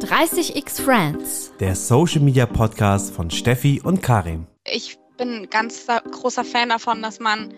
[0.00, 1.52] 30x Friends.
[1.58, 4.46] Der Social Media Podcast von Steffi und Karim.
[4.64, 7.52] Ich bin ganz großer Fan davon, dass man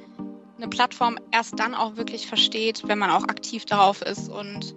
[0.56, 4.74] eine Plattform erst dann auch wirklich versteht, wenn man auch aktiv darauf ist und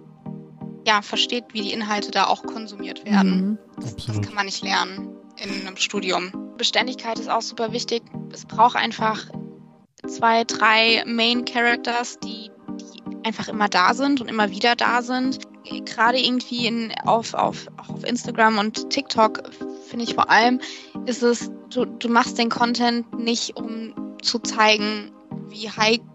[0.86, 3.46] ja, versteht, wie die Inhalte da auch konsumiert werden.
[3.46, 3.58] Mhm.
[3.80, 6.54] Das, das kann man nicht lernen in einem Studium.
[6.58, 8.02] Beständigkeit ist auch super wichtig.
[8.30, 9.24] Es braucht einfach
[10.06, 15.38] zwei, drei Main Characters, die, die einfach immer da sind und immer wieder da sind.
[15.84, 19.42] Gerade irgendwie in, auf, auf, auf Instagram und TikTok
[19.88, 20.60] finde ich vor allem,
[21.06, 25.12] ist es, du, du machst den Content nicht, um zu zeigen,
[25.48, 25.70] wie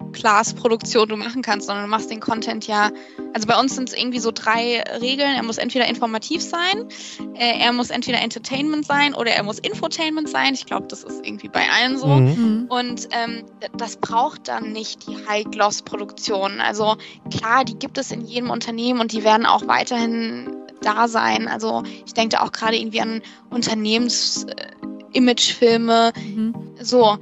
[0.10, 2.92] High-Class-Produktion du machen kannst, sondern du machst den Content ja,
[3.34, 5.36] also bei uns sind es irgendwie so drei Regeln.
[5.36, 6.88] Er muss entweder informativ sein,
[7.36, 10.54] äh, er muss entweder Entertainment sein oder er muss Infotainment sein.
[10.54, 12.08] Ich glaube, das ist irgendwie bei allen so.
[12.08, 12.28] Mhm.
[12.28, 12.66] Mhm.
[12.70, 13.44] Und ähm,
[13.78, 16.62] das braucht dann nicht die High-Gloss-Produktion.
[16.62, 16.96] Also
[17.36, 21.48] klar, die gibt es in jedem Unternehmen und die werden auch weiterhin da sein.
[21.48, 26.14] Also ich denke da auch gerade irgendwie an Unternehmens-Imagefilme.
[26.16, 26.54] Mhm.
[26.82, 27.18] So,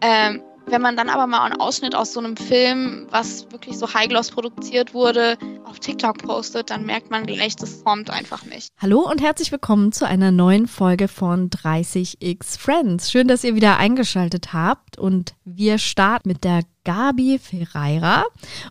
[0.00, 3.92] ähm, wenn man dann aber mal einen Ausschnitt aus so einem Film, was wirklich so
[3.92, 8.68] High-Gloss produziert wurde, auf TikTok postet, dann merkt man gleich, das formt einfach nicht.
[8.78, 13.10] Hallo und herzlich willkommen zu einer neuen Folge von 30x Friends.
[13.10, 18.24] Schön, dass ihr wieder eingeschaltet habt und wir starten mit der Gabi Ferreira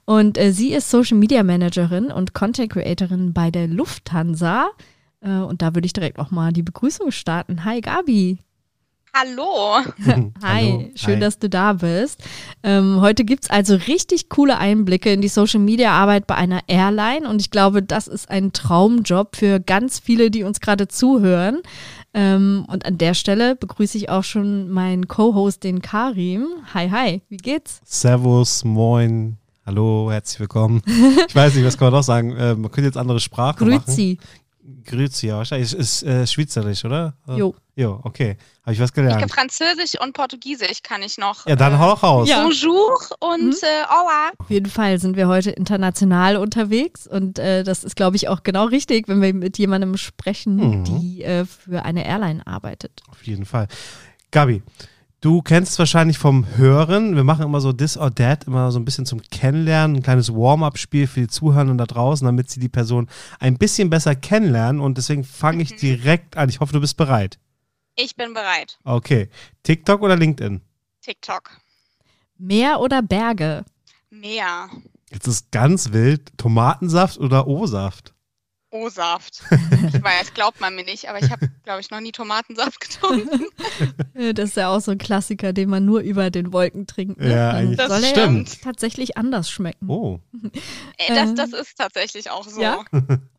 [0.05, 4.69] und äh, sie ist Social Media Managerin und Content Creatorin bei der Lufthansa
[5.21, 7.63] äh, und da würde ich direkt auch mal die Begrüßung starten.
[7.63, 8.39] Hi Gabi.
[9.13, 9.79] Hallo!
[10.41, 10.89] Hi, Hallo.
[10.95, 11.19] schön, Hi.
[11.19, 12.23] dass du da bist.
[12.63, 17.51] Ähm, heute gibt's also richtig coole Einblicke in die Social-Media-Arbeit bei einer Airline und ich
[17.51, 21.59] glaube, das ist ein Traumjob für ganz viele, die uns gerade zuhören.
[22.13, 26.47] Ähm, und an der Stelle begrüße ich auch schon meinen Co-Host, den Karim.
[26.73, 27.81] Hi, hi, wie geht's?
[27.83, 30.81] Servus, moin, hallo, herzlich willkommen.
[31.27, 32.31] Ich weiß nicht, was kann man noch sagen?
[32.37, 34.19] Äh, man könnte jetzt andere Sprachen machen.
[34.85, 35.29] Grüezi.
[35.29, 35.73] Wahrscheinlich.
[35.73, 37.13] Ist, ist äh, Schweizerisch, oder?
[37.27, 37.55] Äh, Jo.
[37.75, 38.37] Jo, okay.
[38.63, 39.31] Habe ich was Ich kann gelernt.
[39.31, 41.47] Französisch und Portugiesisch kann ich noch.
[41.47, 42.27] Ja, dann äh, hau raus.
[42.29, 42.43] Ja.
[42.43, 43.51] Bonjour und Mhm.
[43.61, 44.31] äh, hola.
[44.37, 48.43] Auf jeden Fall sind wir heute international unterwegs und äh, das ist, glaube ich, auch
[48.43, 50.83] genau richtig, wenn wir mit jemandem sprechen, Mhm.
[50.83, 53.01] die äh, für eine Airline arbeitet.
[53.09, 53.67] Auf jeden Fall.
[54.31, 54.61] Gabi,
[55.21, 57.15] du kennst es wahrscheinlich vom Hören.
[57.15, 60.33] Wir machen immer so This or That, immer so ein bisschen zum Kennenlernen, ein kleines
[60.33, 63.07] Warm-up-Spiel für die Zuhörenden da draußen, damit sie die Person
[63.39, 64.81] ein bisschen besser kennenlernen.
[64.81, 65.77] Und deswegen fange ich Mhm.
[65.77, 66.49] direkt an.
[66.49, 67.39] Ich hoffe, du bist bereit.
[67.95, 68.79] Ich bin bereit.
[68.83, 69.29] Okay.
[69.63, 70.61] TikTok oder LinkedIn?
[71.01, 71.51] TikTok.
[72.37, 73.63] Meer oder Berge?
[74.09, 74.69] Meer.
[75.11, 76.35] Jetzt ist ganz wild.
[76.37, 78.13] Tomatensaft oder O-Saft?
[78.71, 79.43] O-Saft.
[79.93, 83.45] ich weiß, glaubt man mir nicht, aber ich habe, glaube ich, noch nie Tomatensaft getrunken.
[84.15, 87.19] Äh, Das ist ja auch so ein Klassiker, den man nur über den Wolken trinkt.
[87.19, 87.31] Ne?
[87.31, 88.61] Ja, eigentlich Das soll er stimmt.
[88.61, 89.89] tatsächlich anders schmecken.
[89.89, 90.19] Oh.
[90.97, 92.61] Ey, das, das ist tatsächlich auch so.
[92.61, 92.83] Ja?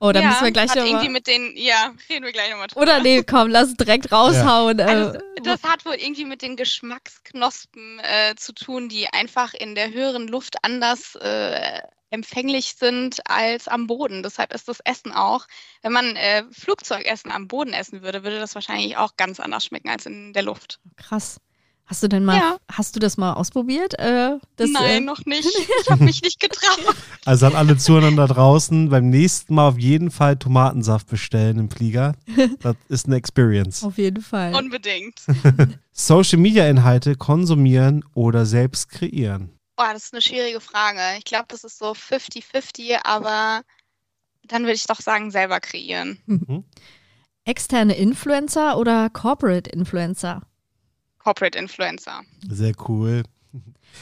[0.01, 1.11] Oh, da ja, müssen wir gleich hat irgendwie nochmal.
[1.11, 2.83] mit den, ja, reden wir gleich nochmal drüber.
[2.83, 4.81] Oder nee, komm, lass es direkt raushauen.
[4.81, 9.75] Also, äh, das hat wohl irgendwie mit den Geschmacksknospen äh, zu tun, die einfach in
[9.75, 11.81] der höheren Luft anders äh,
[12.13, 14.23] empfänglich sind als am Boden.
[14.23, 15.47] Deshalb ist das Essen auch,
[15.83, 19.89] wenn man äh, Flugzeugessen am Boden essen würde, würde das wahrscheinlich auch ganz anders schmecken
[19.89, 20.79] als in der Luft.
[20.97, 21.39] krass.
[21.85, 22.57] Hast du denn mal, Ja.
[22.71, 23.99] hast du das mal ausprobiert?
[23.99, 25.49] Äh, das, Nein, äh, noch nicht.
[25.83, 26.95] Ich habe mich nicht getraut.
[27.25, 31.71] Also an alle Zuhörer da draußen, beim nächsten Mal auf jeden Fall Tomatensaft bestellen im
[31.71, 32.15] Flieger.
[32.61, 33.83] Das ist eine Experience.
[33.83, 34.55] auf jeden Fall.
[34.55, 35.21] Unbedingt.
[35.93, 39.51] Social Media Inhalte konsumieren oder selbst kreieren.
[39.83, 41.01] Boah, das ist eine schwierige Frage.
[41.19, 43.63] Ich glaube, das ist so 50-50, aber
[44.45, 46.65] dann würde ich doch sagen, selber kreieren.
[47.45, 50.43] Externe Influencer oder Corporate Influencer?
[51.19, 52.21] Corporate Influencer.
[52.49, 53.25] Sehr cool.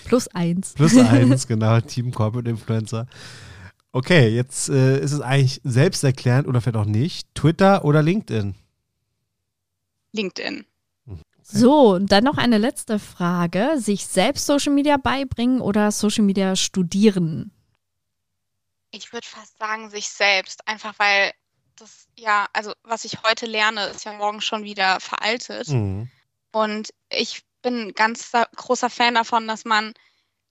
[0.05, 0.75] Plus eins.
[0.75, 3.07] Plus eins, genau, Team Corporate Influencer.
[3.91, 7.35] Okay, jetzt äh, ist es eigentlich selbsterklärend oder vielleicht auch nicht.
[7.35, 8.55] Twitter oder LinkedIn?
[10.13, 10.67] LinkedIn.
[11.53, 13.73] So, und dann noch eine letzte Frage.
[13.77, 17.53] Sich selbst Social Media beibringen oder Social Media studieren?
[18.93, 20.67] Ich würde fast sagen, sich selbst.
[20.67, 21.33] Einfach weil
[21.77, 25.69] das, ja, also was ich heute lerne, ist ja morgen schon wieder veraltet.
[25.69, 26.11] Mhm.
[26.53, 29.93] Und ich bin ganz großer Fan davon, dass man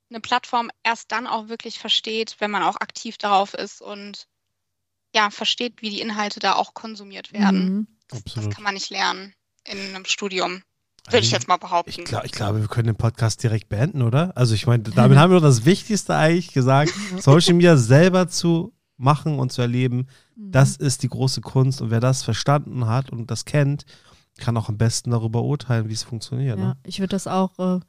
[0.09, 4.27] eine Plattform erst dann auch wirklich versteht, wenn man auch aktiv darauf ist und
[5.15, 7.63] ja, versteht, wie die Inhalte da auch konsumiert werden.
[7.63, 7.87] Mhm.
[8.07, 9.33] Das, das kann man nicht lernen
[9.63, 10.63] in einem Studium.
[11.11, 11.89] Würde ich jetzt mal behaupten.
[11.89, 14.35] Ich, glaub, ich glaube, wir können den Podcast direkt beenden, oder?
[14.35, 16.91] Also ich meine, damit haben wir doch das Wichtigste eigentlich gesagt.
[17.19, 21.81] Social Media selber zu machen und zu erleben, das ist die große Kunst.
[21.81, 23.85] Und wer das verstanden hat und das kennt,
[24.37, 26.57] kann auch am besten darüber urteilen, wie es funktioniert.
[26.57, 26.77] Ja, Ne?
[26.85, 27.79] ich würde das auch äh,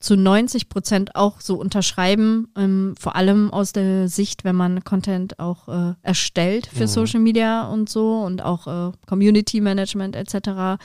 [0.00, 5.38] zu 90 Prozent auch so unterschreiben, ähm, vor allem aus der Sicht, wenn man Content
[5.38, 6.88] auch äh, erstellt für Mhm.
[6.88, 10.78] Social Media und so und auch äh, Community Management etc.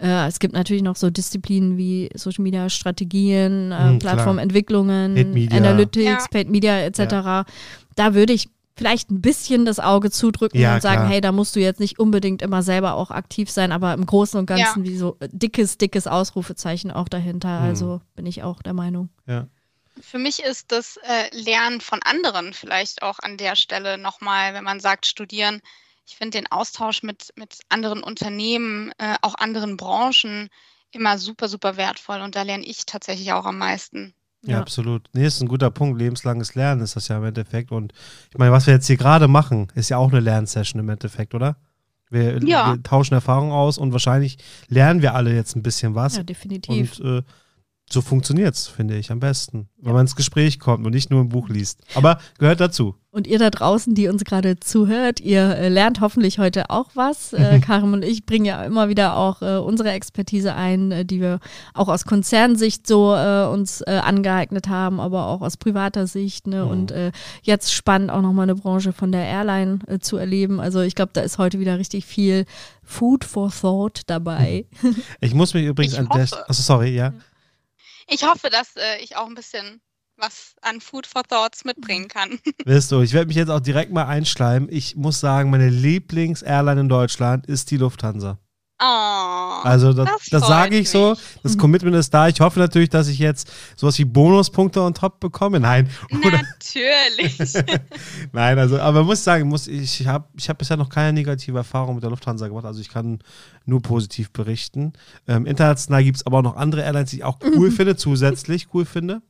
[0.00, 3.98] Äh, es gibt natürlich noch so Disziplinen wie Social Media Strategien, äh, Mhm.
[3.98, 5.16] Plattformentwicklungen.
[5.50, 6.26] Analytics, Ja.
[6.30, 7.44] Paid Media etc.
[7.96, 11.08] Da würde ich vielleicht ein bisschen das Auge zudrücken Ja, und sagen, klar.
[11.08, 14.38] hey, da musst du jetzt nicht unbedingt immer selber auch aktiv sein, aber im Großen
[14.38, 14.90] und Ganzen Ja.
[14.90, 17.60] wie so äh, dickes, dickes Ausrufezeichen auch dahinter.
[17.60, 17.66] Mhm.
[17.66, 19.10] Also bin ich auch der Meinung.
[19.26, 19.46] Ja.
[20.00, 24.64] Für mich ist das äh, Lernen von anderen vielleicht auch an der Stelle nochmal, wenn
[24.64, 25.60] man sagt studieren.
[26.06, 30.48] Ich finde den Austausch mit, mit anderen Unternehmen, äh, auch anderen Branchen
[30.92, 34.14] immer super, super wertvoll und da lerne ich tatsächlich auch am meisten.
[34.44, 34.60] Ja, Ja.
[34.60, 35.08] absolut.
[35.12, 35.98] Nee, ist ein guter Punkt.
[35.98, 37.72] Lebenslanges Lernen ist das ja im Endeffekt.
[37.72, 37.92] Und
[38.30, 41.34] ich meine, was wir jetzt hier gerade machen, ist ja auch eine Lernsession im Endeffekt,
[41.34, 41.56] oder?
[42.10, 42.72] Wir, Ja.
[42.74, 44.38] wir tauschen Erfahrungen aus und wahrscheinlich
[44.68, 46.16] lernen wir alle jetzt ein bisschen was.
[46.16, 46.98] Ja, definitiv.
[46.98, 47.22] und äh,
[47.92, 49.68] so funktioniert es, finde ich, am besten.
[49.78, 51.82] Wenn man ins Gespräch kommt und nicht nur ein Buch liest.
[51.94, 52.94] Aber gehört dazu.
[53.12, 57.32] Und ihr da draußen, die uns gerade zuhört, ihr äh, lernt hoffentlich heute auch was.
[57.32, 61.20] Äh, Karim und ich bringen ja immer wieder auch äh, unsere Expertise ein, äh, die
[61.20, 61.40] wir
[61.74, 66.46] auch aus Konzernsicht so äh, uns äh, angeeignet haben, aber auch aus privater Sicht.
[66.46, 66.64] Ne?
[66.64, 66.70] Mhm.
[66.70, 67.10] Und äh,
[67.42, 70.60] jetzt spannend auch nochmal eine Branche von der Airline äh, zu erleben.
[70.60, 72.44] Also ich glaube, da ist heute wieder richtig viel
[72.84, 74.66] Food for Thought dabei.
[75.20, 76.22] Ich muss mich übrigens Ich an der.
[76.22, 77.12] Achso, sorry, ja.
[78.10, 79.80] Ich hoffe, dass äh, ich auch ein bisschen
[80.16, 82.38] was an Food for Thoughts mitbringen kann.
[82.64, 84.68] Wirst du, ich werde mich jetzt auch direkt mal einschleimen.
[84.70, 88.38] Ich muss sagen, meine Lieblings-Airline in Deutschland ist die Lufthansa.
[88.82, 91.10] Oh, Also das, das das sage ich so.
[91.10, 91.18] mich.
[91.42, 92.28] Das Commitment ist da.
[92.28, 95.60] Ich hoffe natürlich, dass ich jetzt sowas wie Bonuspunkte on top bekomme.
[95.60, 95.90] Nein.
[96.24, 97.36] Oder, natürlich.
[98.32, 101.96] nein, also, aber muss sagen, muss, ich habe ich hab bisher noch keine negative Erfahrung
[101.96, 102.64] mit der Lufthansa gemacht.
[102.64, 103.18] Also ich kann
[103.66, 104.94] nur positiv berichten.
[105.28, 108.68] Ähm, international gibt es aber auch noch andere Airlines, die ich auch cool finde, zusätzlich
[108.72, 109.20] cool finde.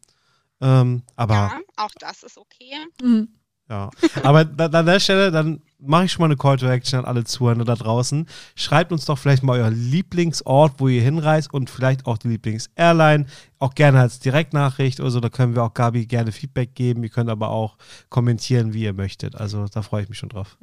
[0.61, 2.73] Ähm, aber ja, auch das ist okay.
[3.03, 3.29] Mhm.
[3.69, 3.91] Ja,
[4.23, 7.25] aber an der Stelle, dann mache ich schon mal eine Call to Action an alle
[7.25, 8.27] Zuhörer da draußen.
[8.55, 13.27] Schreibt uns doch vielleicht mal euren Lieblingsort, wo ihr hinreist und vielleicht auch die Lieblings-Airline.
[13.59, 15.21] Auch gerne als Direktnachricht oder so.
[15.21, 17.03] Da können wir auch Gabi gerne Feedback geben.
[17.03, 17.77] Ihr könnt aber auch
[18.09, 19.37] kommentieren, wie ihr möchtet.
[19.37, 20.57] Also da freue ich mich schon drauf.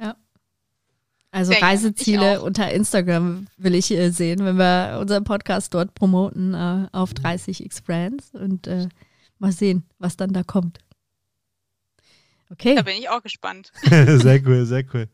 [1.30, 6.54] Also Sehr Reiseziele unter Instagram will ich äh, sehen, wenn wir unseren Podcast dort promoten
[6.54, 8.88] äh, auf 30x Friends und äh,
[9.38, 10.78] mal sehen, was dann da kommt.
[12.50, 12.74] Okay.
[12.74, 13.70] Da bin ich auch gespannt.
[13.84, 15.08] sehr cool, sehr cool.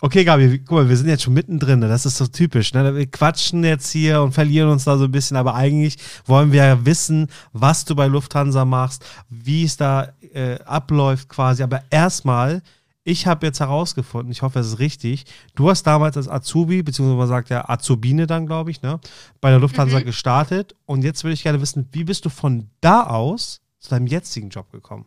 [0.00, 1.80] Okay, Gabi, guck mal, wir sind jetzt schon mittendrin.
[1.80, 1.88] Ne?
[1.88, 2.72] Das ist so typisch.
[2.74, 2.94] Ne?
[2.94, 5.96] Wir quatschen jetzt hier und verlieren uns da so ein bisschen, aber eigentlich
[6.26, 11.62] wollen wir ja wissen, was du bei Lufthansa machst, wie es da äh, abläuft quasi.
[11.62, 12.62] Aber erstmal,
[13.04, 15.24] ich habe jetzt herausgefunden, ich hoffe, es ist richtig,
[15.54, 19.00] du hast damals als Azubi, beziehungsweise man sagt ja Azubine dann, glaube ich, ne,
[19.40, 20.04] bei der Lufthansa Mhm.
[20.04, 20.76] gestartet.
[20.84, 24.50] Und jetzt würde ich gerne wissen, wie bist du von da aus zu deinem jetzigen
[24.50, 25.06] Job gekommen?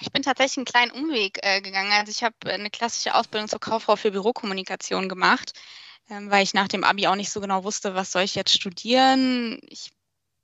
[0.00, 1.92] Ich bin tatsächlich einen kleinen Umweg äh, gegangen.
[1.92, 5.52] Also ich habe äh, eine klassische Ausbildung zur Kauffrau für Bürokommunikation gemacht,
[6.08, 8.52] ähm, weil ich nach dem Abi auch nicht so genau wusste, was soll ich jetzt
[8.52, 9.58] studieren.
[9.68, 9.90] Ich,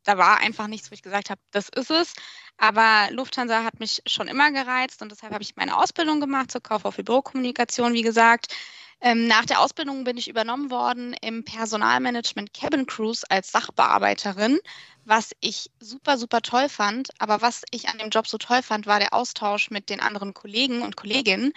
[0.04, 2.14] da war einfach nichts, wo ich gesagt habe, das ist es.
[2.56, 6.60] Aber Lufthansa hat mich schon immer gereizt und deshalb habe ich meine Ausbildung gemacht zur
[6.62, 8.54] Kauffrau für Bürokommunikation, wie gesagt.
[9.00, 14.58] Ähm, nach der Ausbildung bin ich übernommen worden im Personalmanagement Cabin Cruise als Sachbearbeiterin
[15.04, 17.08] was ich super, super toll fand.
[17.18, 20.34] Aber was ich an dem Job so toll fand, war der Austausch mit den anderen
[20.34, 21.52] Kollegen und Kolleginnen.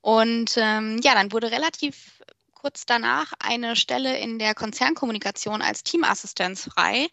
[0.00, 2.22] Und ähm, ja, dann wurde relativ
[2.54, 7.08] kurz danach eine Stelle in der Konzernkommunikation als Teamassistenz frei.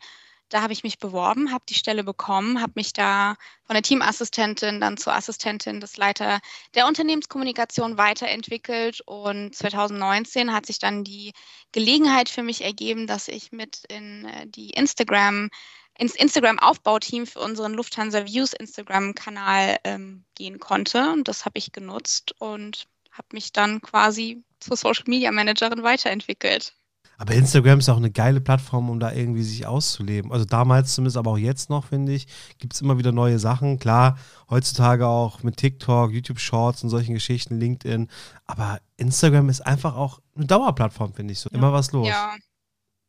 [0.50, 4.82] Da habe ich mich beworben, habe die Stelle bekommen, habe mich da von der Teamassistentin
[4.82, 6.39] dann zur Assistentin des Leiter
[6.74, 9.01] der Unternehmenskommunikation weiterentwickelt.
[9.06, 11.34] Und 2019 hat sich dann die
[11.72, 15.50] Gelegenheit für mich ergeben, dass ich mit in äh, die Instagram,
[15.98, 21.12] ins Instagram-Aufbauteam für unseren Lufthansa Views Instagram-Kanal ähm, gehen konnte.
[21.12, 26.74] Und das habe ich genutzt und habe mich dann quasi zur Social Media Managerin weiterentwickelt.
[27.19, 30.31] Aber Instagram ist auch eine geile Plattform, um da irgendwie sich auszuleben.
[30.31, 32.27] Also damals zumindest, aber auch jetzt noch, finde ich,
[32.59, 33.77] gibt es immer wieder neue Sachen.
[33.77, 34.17] Klar,
[34.49, 38.07] heutzutage auch mit TikTok, YouTube Shorts und solchen Geschichten, LinkedIn.
[38.45, 41.49] Aber Instagram ist einfach auch eine Dauerplattform, finde ich so.
[41.49, 41.57] Ja.
[41.57, 42.07] Immer was los.
[42.07, 42.35] Ja,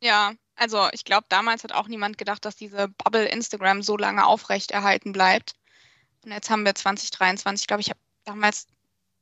[0.03, 0.33] ja.
[0.57, 5.13] Also ich glaube, damals hat auch niemand gedacht, dass diese Bubble Instagram so lange aufrechterhalten
[5.13, 5.55] bleibt.
[6.25, 8.67] Und jetzt haben wir 2023, ich glaube, ich habe damals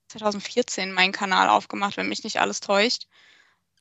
[0.08, 3.06] 2014 meinen Kanal aufgemacht, wenn mich nicht alles täuscht.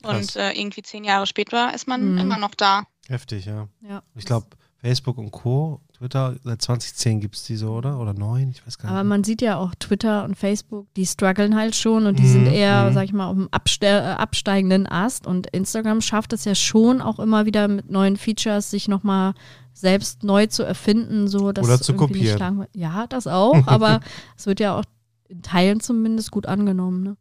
[0.04, 0.36] Krass.
[0.36, 2.18] Und äh, irgendwie zehn Jahre später ist man Mhm.
[2.20, 2.84] immer noch da.
[3.08, 3.68] Heftig, ja.
[3.82, 4.04] Ja.
[4.16, 4.48] Ich glaube,
[4.80, 5.82] Facebook und Co.
[5.98, 8.00] Twitter, seit 2010 gibt es die so, oder?
[8.00, 8.52] Oder neun?
[8.52, 8.94] Ich weiß gar nicht.
[8.94, 12.44] Aber man sieht ja auch Twitter und Facebook, die strugglen halt schon und die sind
[12.46, 12.94] Mhm, eher, mhm.
[12.94, 15.26] sag ich mal, auf dem abste äh, absteigenden Ast.
[15.26, 19.34] Und Instagram schafft es ja schon auch immer wieder mit neuen Features, sich nochmal
[19.74, 22.68] selbst neu zu erfinden, so dass Oder zu kopieren.
[22.74, 24.02] Ja, das auch, aber
[24.38, 24.84] es wird ja auch
[25.28, 27.02] in Teilen zumindest gut angenommen.
[27.04, 27.18] Ne?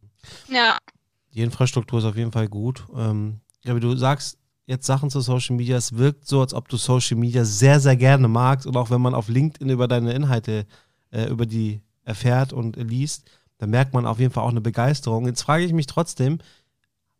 [0.49, 0.77] Ja,
[1.37, 2.83] Die Infrastruktur ist auf jeden Fall gut.
[2.95, 6.67] Ähm, ja, wie du sagst, jetzt Sachen zu Social Media, es wirkt so, als ob
[6.67, 8.65] du Social Media sehr, sehr gerne magst.
[8.65, 10.65] Und auch wenn man auf LinkedIn über deine Inhalte,
[11.11, 13.29] äh, über die erfährt und liest,
[13.59, 15.27] dann merkt man auf jeden Fall auch eine Begeisterung.
[15.27, 16.39] Jetzt frage ich mich trotzdem,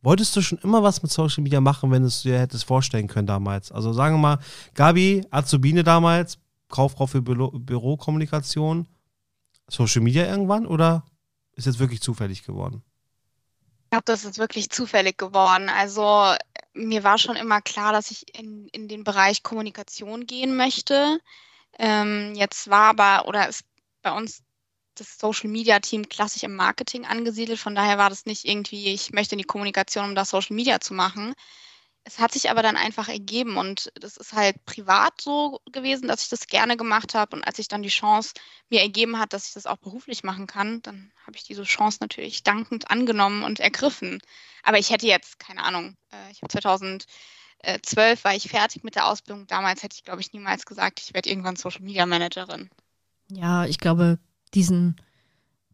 [0.02, 3.08] wolltest du schon immer was mit Social Media machen, wenn du es dir hättest vorstellen
[3.08, 3.72] können damals?
[3.72, 4.40] Also sagen wir mal,
[4.74, 8.88] Gabi, Azubine damals, Kauffrau für Büro Bürokommunikation,
[9.70, 11.06] Social Media irgendwann oder
[11.54, 12.82] ist jetzt wirklich zufällig geworden?
[13.88, 15.70] Ich glaube, das ist wirklich zufällig geworden.
[15.70, 16.36] Also
[16.74, 21.22] mir war schon immer klar, dass ich in, in den Bereich Kommunikation gehen möchte.
[21.80, 23.64] Ähm, jetzt war aber oder ist
[24.02, 24.44] bei uns
[24.96, 27.60] das Social Media Team klassisch im Marketing angesiedelt.
[27.60, 30.82] Von daher war das nicht irgendwie, ich möchte in die Kommunikation, um da Social Media
[30.82, 31.34] zu machen.
[32.08, 36.22] Es hat sich aber dann einfach ergeben und das ist halt privat so gewesen, dass
[36.22, 37.36] ich das gerne gemacht habe.
[37.36, 38.32] Und als ich dann die Chance
[38.70, 41.98] mir ergeben hat, dass ich das auch beruflich machen kann, dann habe ich diese Chance
[42.00, 44.22] natürlich dankend angenommen und ergriffen.
[44.64, 49.08] Aber ich hätte jetzt, keine Ahnung, äh, ich habe 2012 war ich fertig mit der
[49.08, 49.46] Ausbildung.
[49.48, 52.70] Damals hätte ich, glaube ich, niemals gesagt, ich werde irgendwann Social Media Managerin.
[53.30, 54.18] Ja, ich glaube,
[54.54, 54.96] diesen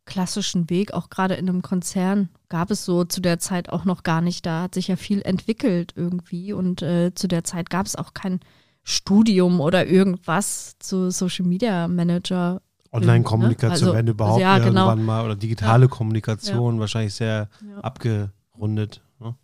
[0.05, 4.03] klassischen Weg, auch gerade in einem Konzern, gab es so zu der Zeit auch noch
[4.03, 4.45] gar nicht.
[4.45, 8.13] Da hat sich ja viel entwickelt irgendwie und äh, zu der Zeit gab es auch
[8.13, 8.39] kein
[8.83, 12.61] Studium oder irgendwas zu Social Media Manager.
[12.91, 14.87] Online-Kommunikation, Also- wenn überhaupt ja, genau.
[14.89, 17.77] irgendwann mal oder digitale Kommunikation, wahrscheinlich sehr Ja.
[17.81, 19.01] abgerundet.
[19.19, 19.35] Ne?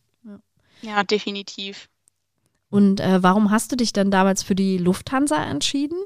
[0.82, 1.90] Ja, definitiv.
[2.70, 5.98] Und äh, warum hast du dich dann damals für die Lufthansa entschieden?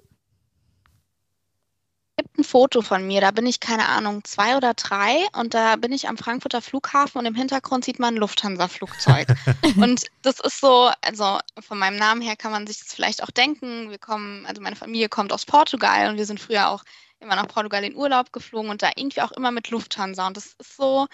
[2.23, 5.75] Gibt ein Foto von mir, da bin ich, keine Ahnung, zwei oder drei und da
[5.75, 9.27] bin ich am Frankfurter Flughafen und im Hintergrund sieht man ein Lufthansa-Flugzeug.
[9.75, 13.29] und das ist so, also von meinem Namen her kann man sich das vielleicht auch
[13.29, 13.89] denken.
[13.89, 16.83] Wir kommen, also meine Familie kommt aus Portugal und wir sind früher auch
[17.19, 20.25] immer nach Portugal in Urlaub geflogen und da irgendwie auch immer mit Lufthansa.
[20.25, 21.07] Und das ist so,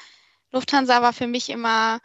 [0.52, 2.00] Lufthansa war für mich immer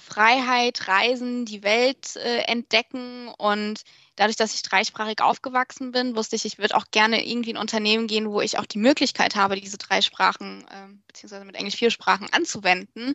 [0.00, 3.82] Freiheit, Reisen, die Welt äh, entdecken und
[4.16, 7.60] dadurch, dass ich dreisprachig aufgewachsen bin, wusste ich, ich würde auch gerne irgendwie in ein
[7.60, 11.76] Unternehmen gehen, wo ich auch die Möglichkeit habe, diese drei Sprachen, äh, beziehungsweise mit Englisch
[11.76, 13.14] vier Sprachen anzuwenden.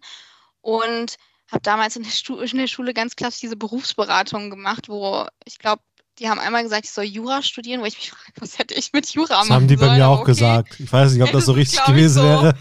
[0.62, 1.18] Und
[1.52, 5.84] habe damals in der, in der Schule ganz klassisch diese Berufsberatung gemacht, wo ich glaube,
[6.20, 8.94] die haben einmal gesagt, ich soll Jura studieren, wo ich mich frage, was hätte ich
[8.94, 10.32] mit Jura Das machen haben die bei sollen, mir auch okay.
[10.32, 10.80] gesagt.
[10.80, 12.24] Ich weiß nicht, ob das so das richtig gewesen so.
[12.24, 12.58] wäre.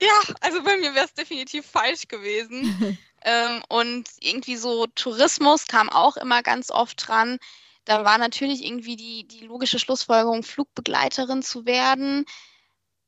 [0.00, 2.98] Ja, also bei mir wäre es definitiv falsch gewesen.
[3.24, 7.38] ähm, und irgendwie so Tourismus kam auch immer ganz oft dran.
[7.84, 12.24] Da war natürlich irgendwie die, die logische Schlussfolgerung, Flugbegleiterin zu werden.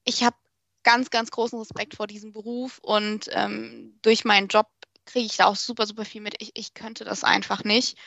[0.04, 0.36] Ich habe
[0.82, 4.68] ganz, ganz großen Respekt vor diesem Beruf und ähm, durch meinen Job
[5.06, 6.36] kriege ich da auch super, super viel mit.
[6.40, 7.98] Ich, ich könnte das einfach nicht.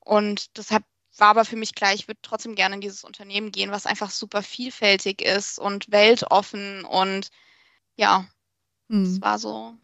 [0.00, 0.84] Und deshalb
[1.18, 4.10] war aber für mich klar, ich würde trotzdem gerne in dieses Unternehmen gehen, was einfach
[4.10, 7.28] super vielfältig ist und weltoffen und
[7.96, 8.26] ja,
[8.90, 9.02] Hm.
[9.04, 9.74] es war so.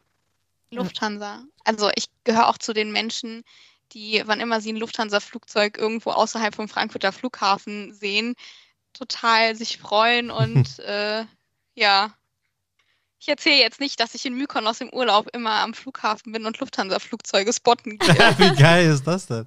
[0.73, 1.45] Lufthansa.
[1.64, 3.45] Also ich gehöre auch zu den Menschen,
[3.93, 8.35] die, wann immer sie ein Lufthansa-Flugzeug irgendwo außerhalb vom Frankfurter Flughafen sehen,
[8.93, 11.25] total sich freuen und äh,
[11.75, 12.14] ja.
[13.19, 16.59] Ich erzähle jetzt nicht, dass ich in Mykonos im Urlaub immer am Flughafen bin und
[16.59, 18.35] Lufthansa-Flugzeuge spotten gehe.
[18.38, 19.47] Wie geil ist das denn?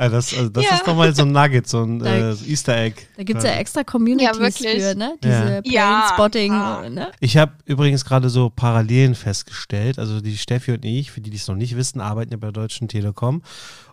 [0.00, 0.74] Also das, also das Ja.
[0.76, 3.02] ist doch mal so ein Nugget, so ein Da- äh, Easter Egg.
[3.16, 4.82] Da gibt es ja extra Communities wirklich.
[4.82, 5.14] für, ne?
[5.22, 5.60] Ja.
[5.62, 5.82] Diese Ja.
[6.06, 6.88] Plane-Spotting, Ah.
[6.88, 7.10] ne?
[7.20, 9.98] Ich habe übrigens gerade so Parallelen festgestellt.
[9.98, 12.46] Also die Steffi und ich, für die, die es noch nicht wissen, arbeiten ja bei
[12.46, 13.42] der Deutschen Telekom.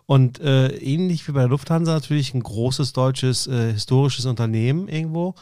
[0.06, 5.34] Und äh, ähnlich wie bei der Lufthansa natürlich ein großes deutsches äh, historisches Unternehmen irgendwo.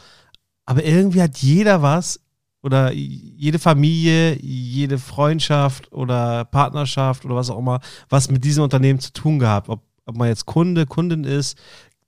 [0.64, 2.18] Aber irgendwie hat jeder was
[2.62, 8.98] oder jede Familie, jede Freundschaft oder Partnerschaft oder was auch immer, was mit diesem Unternehmen
[8.98, 9.68] zu tun gehabt.
[9.68, 11.58] Ob, ob man jetzt Kunde, Kundin ist,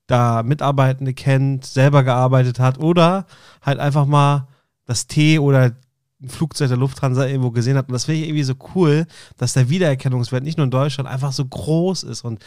[0.07, 3.27] da Mitarbeitende kennt, selber gearbeitet hat oder
[3.63, 4.49] halt einfach mal
[4.87, 5.73] das T oder
[6.21, 7.89] ein Flugzeug der Lufthansa irgendwo gesehen hat.
[7.89, 11.33] Und das finde ich irgendwie so cool, dass der Wiedererkennungswert nicht nur in Deutschland einfach
[11.33, 12.25] so groß ist.
[12.25, 12.43] Und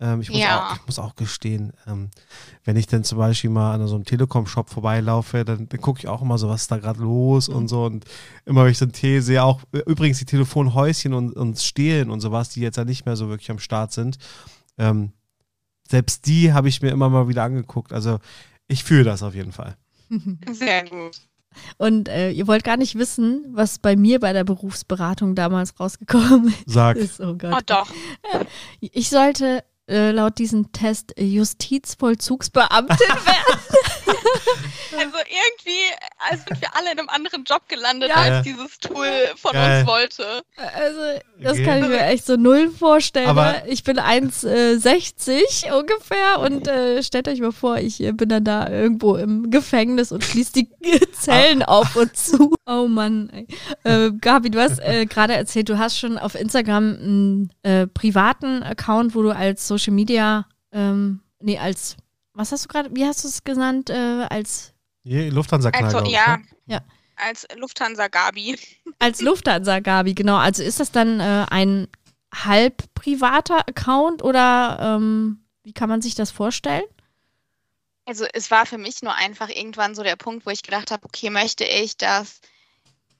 [0.00, 0.68] ähm, ich, muss Ja.
[0.68, 2.10] auch, ich muss auch gestehen, ähm,
[2.64, 6.08] wenn ich dann zum Beispiel mal an so einem Telekom-Shop vorbeilaufe, dann, dann gucke ich
[6.08, 7.84] auch immer so, was ist da gerade los und so.
[7.84, 8.04] Und
[8.44, 12.10] immer wenn ich so ein T sehe, auch äh, übrigens die Telefonhäuschen und, und Stehlen
[12.10, 14.18] und sowas, die jetzt ja nicht mehr so wirklich am Start sind.
[14.78, 15.12] Ähm,
[15.88, 17.92] selbst die habe ich mir immer mal wieder angeguckt.
[17.92, 18.18] Also
[18.68, 19.76] ich fühle das auf jeden Fall.
[20.52, 21.20] Sehr gut.
[21.78, 26.52] Und äh, ihr wollt gar nicht wissen, was bei mir bei der Berufsberatung damals rausgekommen
[26.66, 26.96] Sag.
[26.98, 27.20] ist.
[27.20, 27.70] Oh Oh Gott.
[27.70, 27.90] doch.
[28.80, 33.60] Ich sollte äh, laut diesem Test Justizvollzugsbeamtin werden?
[34.98, 38.14] Also irgendwie als sind wir alle in einem anderen Job gelandet, Ja.
[38.16, 39.80] als dieses Tool von Geil.
[39.80, 40.42] uns wollte.
[40.56, 41.00] Also,
[41.40, 43.28] das kann ich mir echt so null vorstellen.
[43.28, 43.62] Aber- ne?
[43.68, 48.68] ich bin 1,60 ungefähr und äh, stellt euch mal vor, ich äh, bin dann da
[48.68, 50.68] irgendwo im Gefängnis und schließe die
[51.12, 52.54] Zellen auf und zu.
[52.66, 53.30] Oh Mann.
[53.84, 58.62] Äh, Gabi, du hast äh, gerade erzählt, du hast schon auf Instagram einen äh, privaten
[58.62, 61.96] Account, wo du als Social Media, ähm, nee, als,
[62.32, 64.72] was hast du gerade, wie hast du es genannt, äh, als
[65.04, 66.44] Hier, Lufthansa-Kanal, Also ja, ne?
[66.66, 66.80] Ja.
[67.16, 68.58] als Lufthansa Gabi.
[68.98, 70.36] Als Lufthansa, Gabi, genau.
[70.36, 71.86] Also ist das dann äh, ein
[72.34, 76.84] halb privater Account oder ähm, wie kann man sich das vorstellen?
[78.06, 81.04] Also es war für mich nur einfach irgendwann so der Punkt, wo ich gedacht habe,
[81.04, 82.40] okay, möchte ich, dass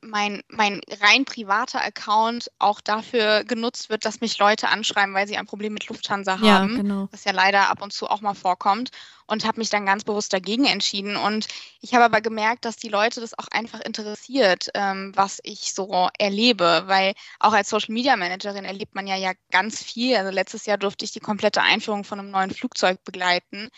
[0.07, 5.37] mein, mein rein privater Account auch dafür genutzt wird, dass mich Leute anschreiben, weil sie
[5.37, 6.77] ein Problem mit Lufthansa Ja, haben.
[6.77, 7.09] genau.
[7.11, 8.91] was ja leider ab und zu auch mal vorkommt
[9.27, 11.17] und habe mich dann ganz bewusst dagegen entschieden.
[11.17, 11.49] Und
[11.81, 16.09] ich habe aber gemerkt, dass die Leute das auch einfach interessiert, ähm, was ich so
[16.19, 20.17] erlebe, weil auch als Social Media Managerin erlebt man ja, ja ganz viel.
[20.17, 23.71] Also letztes Jahr durfte ich die komplette Einführung von einem neuen Flugzeug begleiten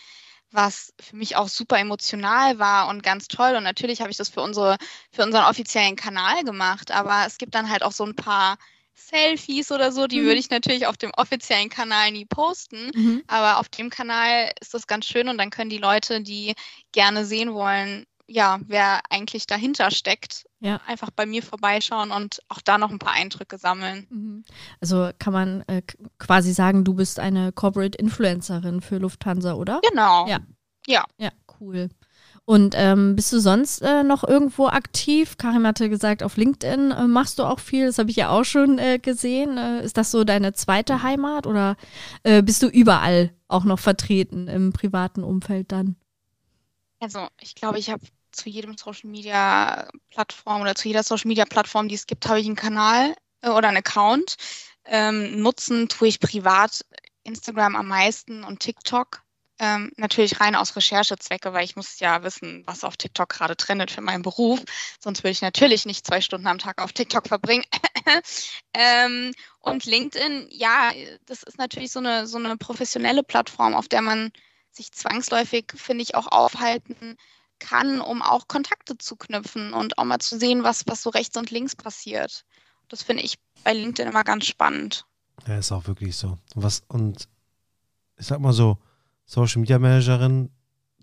[0.51, 3.55] was für mich auch super emotional war und ganz toll.
[3.55, 4.77] Und natürlich habe ich das für unsere,
[5.11, 6.91] für unseren offiziellen Kanal gemacht.
[6.91, 8.57] Aber es gibt dann halt auch so ein paar
[8.95, 10.25] Selfies oder so, die Mhm.
[10.25, 12.91] würde ich natürlich auf dem offiziellen Kanal nie posten.
[12.95, 13.23] Mhm.
[13.27, 16.53] Aber auf dem Kanal ist das ganz schön und dann können die Leute, die
[16.91, 20.79] gerne sehen wollen, ja, wer eigentlich dahinter steckt, Ja.
[20.87, 24.07] einfach bei mir vorbeischauen und auch da noch ein paar Eindrücke sammeln.
[24.09, 24.43] Mhm.
[24.79, 25.81] Also kann man äh,
[26.19, 29.81] quasi sagen, du bist eine Corporate Influencerin für Lufthansa, oder?
[29.89, 30.27] Genau.
[30.27, 30.39] Ja.
[31.17, 31.89] Ja, cool.
[32.45, 35.37] Und ähm, bist du sonst äh, noch irgendwo aktiv?
[35.37, 37.85] Karim hatte gesagt, auf LinkedIn äh, machst du auch viel.
[37.85, 39.57] Das habe ich ja auch schon äh, gesehen.
[39.59, 41.75] Äh, ist das so deine zweite Heimat oder
[42.23, 45.95] äh, bist du überall auch noch vertreten im privaten Umfeld dann?
[46.99, 51.45] Also ich glaube, ich habe zu jedem Social Media Plattform oder zu jeder Social Media
[51.45, 54.37] Plattform, die es gibt, habe ich einen Kanal äh, oder einen Account.
[54.85, 56.85] Ähm, nutzen tue ich privat
[57.23, 59.21] Instagram am meisten und TikTok.
[59.61, 63.91] Ähm, natürlich rein aus Recherchezwecke, weil ich muss ja wissen, was auf TikTok gerade trendet
[63.91, 64.61] für meinen Beruf.
[64.99, 67.65] Sonst würde ich natürlich nicht zwei Stunden am Tag auf TikTok verbringen.
[68.73, 70.91] ähm, und LinkedIn, ja,
[71.25, 74.31] das ist natürlich so eine, so eine professionelle Plattform, auf der man
[74.71, 77.17] sich zwangsläufig, finde ich, auch aufhalten
[77.59, 81.37] kann, um auch Kontakte zu knüpfen und auch mal zu sehen, was, was so rechts
[81.37, 82.45] und links passiert.
[82.87, 85.05] Das finde ich bei LinkedIn immer ganz spannend.
[85.47, 86.37] Ja, ist auch wirklich so.
[86.55, 87.27] Und was, und
[88.17, 88.77] ich sag mal so,
[89.25, 90.51] Social Media Managerin,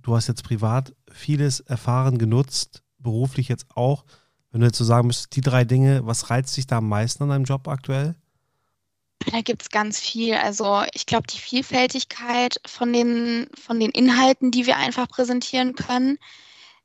[0.03, 4.05] du hast jetzt privat vieles erfahren, genutzt, beruflich jetzt auch.
[4.51, 7.23] Wenn du jetzt so sagen müsstest, die drei Dinge, was reizt dich da am meisten
[7.23, 8.17] an deinem Job aktuell?
[9.31, 10.35] Da gibt es ganz viel.
[10.35, 16.19] Also ich glaube, die Vielfältigkeit von den, von den Inhalten, die wir einfach präsentieren können,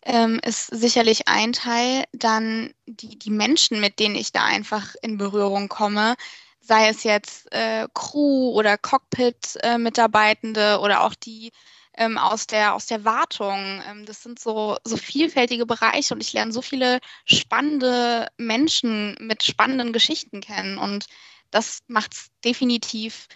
[0.04, 2.04] ähm, ist sicherlich ein Teil.
[2.14, 6.16] Dann die, die Menschen, mit denen ich da einfach in Berührung komme,
[6.60, 11.52] sei es jetzt äh, Crew oder Cockpit-Mitarbeitende oder auch die
[11.98, 13.82] ähm, aus der, aus der Wartung.
[13.88, 19.44] Ähm, das sind so, so vielfältige Bereiche und ich lerne so viele spannende Menschen mit
[19.44, 20.78] spannenden Geschichten kennen.
[20.78, 21.06] Und
[21.52, 23.28] das macht es definitiv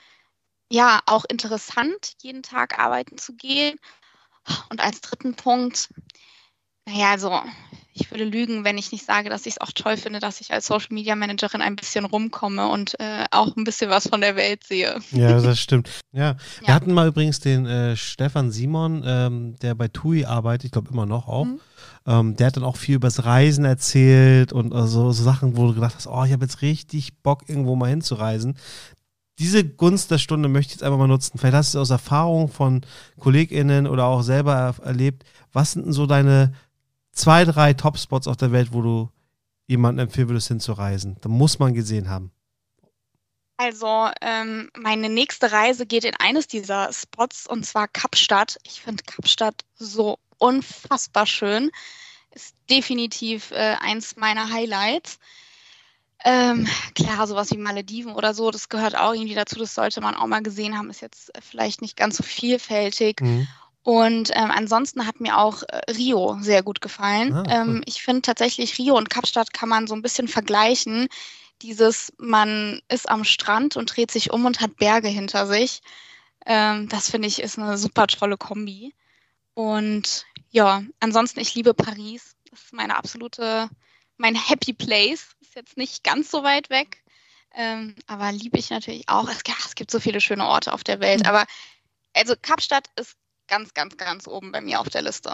[0.72, 3.78] ja auch interessant, jeden Tag arbeiten zu gehen.
[4.70, 5.90] Und als dritten Punkt,
[6.88, 7.32] naja, also
[7.98, 10.52] ich würde lügen, wenn ich nicht sage, dass ich es auch toll finde, dass ich
[10.52, 14.36] als Social Media Managerin ein bisschen rumkomme und äh, auch ein bisschen was von der
[14.36, 14.98] Welt sehe.
[15.12, 15.90] Ja, das stimmt.
[16.12, 16.36] Ja.
[16.60, 16.74] Wir Ja.
[16.74, 21.06] hatten mal übrigens den äh, Stefan Simon, ähm, der bei TUI arbeitet, ich glaube immer
[21.06, 21.46] noch auch.
[21.46, 21.60] Mhm.
[22.06, 25.76] Ähm, der hat dann auch viel übers Reisen erzählt und äh, so, Sachen, wo du
[25.76, 28.58] gedacht hast, oh, ich habe jetzt richtig Bock, irgendwo mal hinzureisen.
[29.40, 31.38] Diese Gunst der Stunde möchte ich jetzt einfach mal nutzen.
[31.38, 32.82] Vielleicht hast du es aus Erfahrung von
[33.20, 35.24] KollegInnen oder auch selber er erlebt.
[35.54, 36.54] Was sind denn so deine
[37.16, 39.10] zwei, drei Top-Spots auf der Welt, wo du
[39.68, 41.18] jemanden empfehlen würdest, hinzureisen?
[41.22, 42.32] Da muss man gesehen haben.
[43.58, 48.58] Also ähm, meine nächste Reise geht in eines dieser Spots und zwar Kapstadt.
[48.64, 51.72] Ich finde Kapstadt so unfassbar schön.
[52.32, 55.20] Ist definitiv äh, eins meiner Highlights.
[56.26, 59.58] Ähm, klar, sowas wie Malediven oder so, das gehört auch irgendwie dazu.
[59.58, 60.90] Das sollte man auch mal gesehen haben.
[60.90, 63.22] Ist jetzt vielleicht nicht ganz so vielfältig.
[63.22, 63.48] Mhm.
[63.86, 67.34] Und ähm, ansonsten hat mir auch äh, Rio sehr gut gefallen.
[67.34, 67.46] Ah, cool.
[67.52, 71.08] ähm, ich finde tatsächlich Rio und Kapstadt kann man so ein bisschen vergleichen.
[71.62, 75.84] Dieses, man ist am Strand und dreht sich um und hat Berge hinter sich.
[76.48, 78.96] Ähm, das finde ich ist eine super tolle Kombi.
[79.54, 82.36] Und ja, ansonsten, ich liebe Paris.
[82.50, 83.70] Das ist meine absolute,
[84.18, 85.36] mein Happy Place.
[85.42, 87.04] Ist jetzt nicht ganz so weit weg.
[87.54, 89.30] Ähm, aber liebe ich natürlich auch.
[89.30, 91.20] Es, ja, es, gibt so viele schöne Orte auf der Welt.
[91.20, 91.28] Mhm.
[91.28, 91.46] Aber
[92.16, 93.16] also Kapstadt ist
[93.48, 95.32] ganz, ganz, ganz oben bei mir auf der Liste.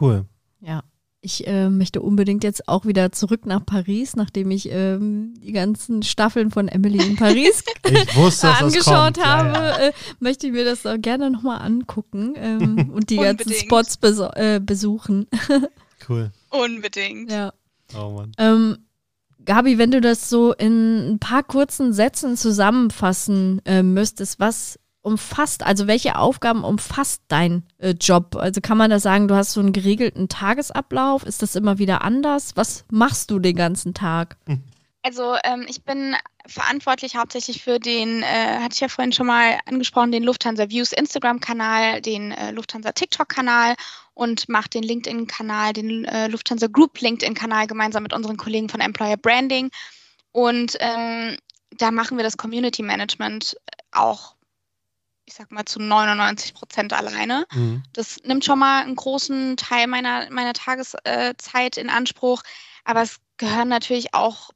[0.00, 0.26] Cool.
[0.60, 0.82] Ja.
[1.20, 6.04] Ich äh, möchte unbedingt jetzt auch wieder zurück nach Paris, nachdem ich ähm, die ganzen
[6.04, 7.64] Staffeln von Emily in Paris
[8.14, 9.48] wusste, angeschaut habe.
[9.48, 9.78] Ja, ja.
[9.88, 13.98] Äh, möchte ich mir das auch gerne nochmal angucken ähm, und die ganzen Spots
[14.34, 15.26] äh, besuchen.
[16.08, 16.30] cool.
[16.50, 17.32] Unbedingt.
[17.32, 17.52] Ja.
[17.98, 18.32] Oh Mann.
[18.38, 18.78] Ähm,
[19.44, 25.62] Gabi, wenn du das so in ein paar kurzen Sätzen zusammenfassen äh, müsstest, was umfasst,
[25.62, 28.34] also welche Aufgaben umfasst dein äh, Job?
[28.34, 31.22] Also kann man da sagen, du hast so einen geregelten Tagesablauf?
[31.22, 32.56] Ist das immer wieder anders?
[32.56, 34.36] Was machst du den ganzen Tag?
[35.02, 36.16] Also ähm, ich bin
[36.48, 40.90] verantwortlich hauptsächlich für den, äh, hatte ich ja vorhin schon mal angesprochen, den Lufthansa Views
[40.90, 43.76] Instagram-Kanal, den äh, Lufthansa TikTok-Kanal
[44.14, 49.16] und mache den LinkedIn-Kanal, den äh, Lufthansa Group LinkedIn-Kanal gemeinsam mit unseren Kollegen von Employer
[49.16, 49.70] Branding.
[50.32, 51.36] Und ähm,
[51.70, 53.56] da machen wir das Community Management
[53.92, 54.35] auch
[55.26, 57.46] ich sag mal, zu 99 Prozent alleine.
[57.52, 57.82] Mhm.
[57.92, 62.42] Das nimmt schon mal einen großen Teil meiner, meiner Tageszeit in Anspruch.
[62.84, 64.50] Aber es gehören natürlich auch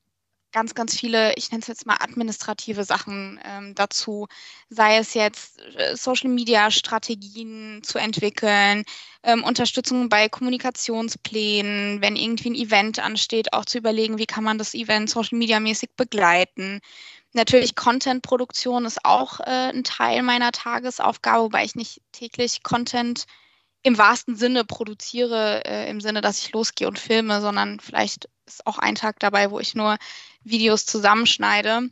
[0.52, 4.26] ganz, ganz viele, ich nenne es jetzt mal administrative Sachen ähm, dazu.
[4.68, 8.84] Sei es jetzt äh, Social Media Strategien zu entwickeln,
[9.22, 14.58] ähm, Unterstützung bei Kommunikationsplänen, wenn irgendwie ein Event ansteht, auch zu überlegen, wie kann man
[14.58, 16.80] das Event Social Media mäßig begleiten.
[17.32, 23.26] Natürlich Content-Produktion ist auch äh, ein Teil meiner Tagesaufgabe, wobei ich nicht täglich Content
[23.82, 28.66] im wahrsten Sinne produziere, äh, im Sinne, dass ich losgehe und filme, sondern vielleicht ist
[28.66, 29.96] auch ein Tag dabei, wo ich nur
[30.42, 31.88] Videos zusammenschneide.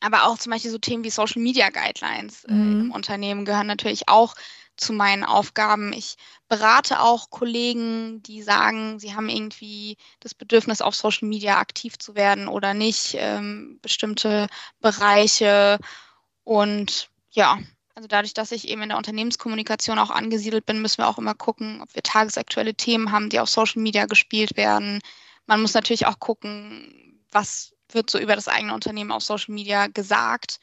[0.00, 2.80] Aber auch zum Beispiel so Themen wie Social Media Guidelines äh, mhm.
[2.80, 4.34] im Unternehmen gehören natürlich auch
[4.76, 5.92] zu meinen Aufgaben.
[5.92, 6.16] Ich
[6.50, 12.16] berate auch Kollegen, die sagen, sie haben irgendwie das Bedürfnis, auf Social Media aktiv zu
[12.16, 14.48] werden oder nicht, ähm, bestimmte
[14.80, 15.78] Bereiche.
[16.42, 17.60] Und ja,
[17.94, 21.34] also dadurch, dass ich eben in der Unternehmenskommunikation auch angesiedelt bin, müssen wir auch immer
[21.34, 25.00] gucken, ob wir tagesaktuelle Themen haben, die auf Social Media gespielt werden.
[25.46, 29.86] Man muss natürlich auch gucken, was wird so über das eigene Unternehmen auf Social Media
[29.86, 30.58] gesagt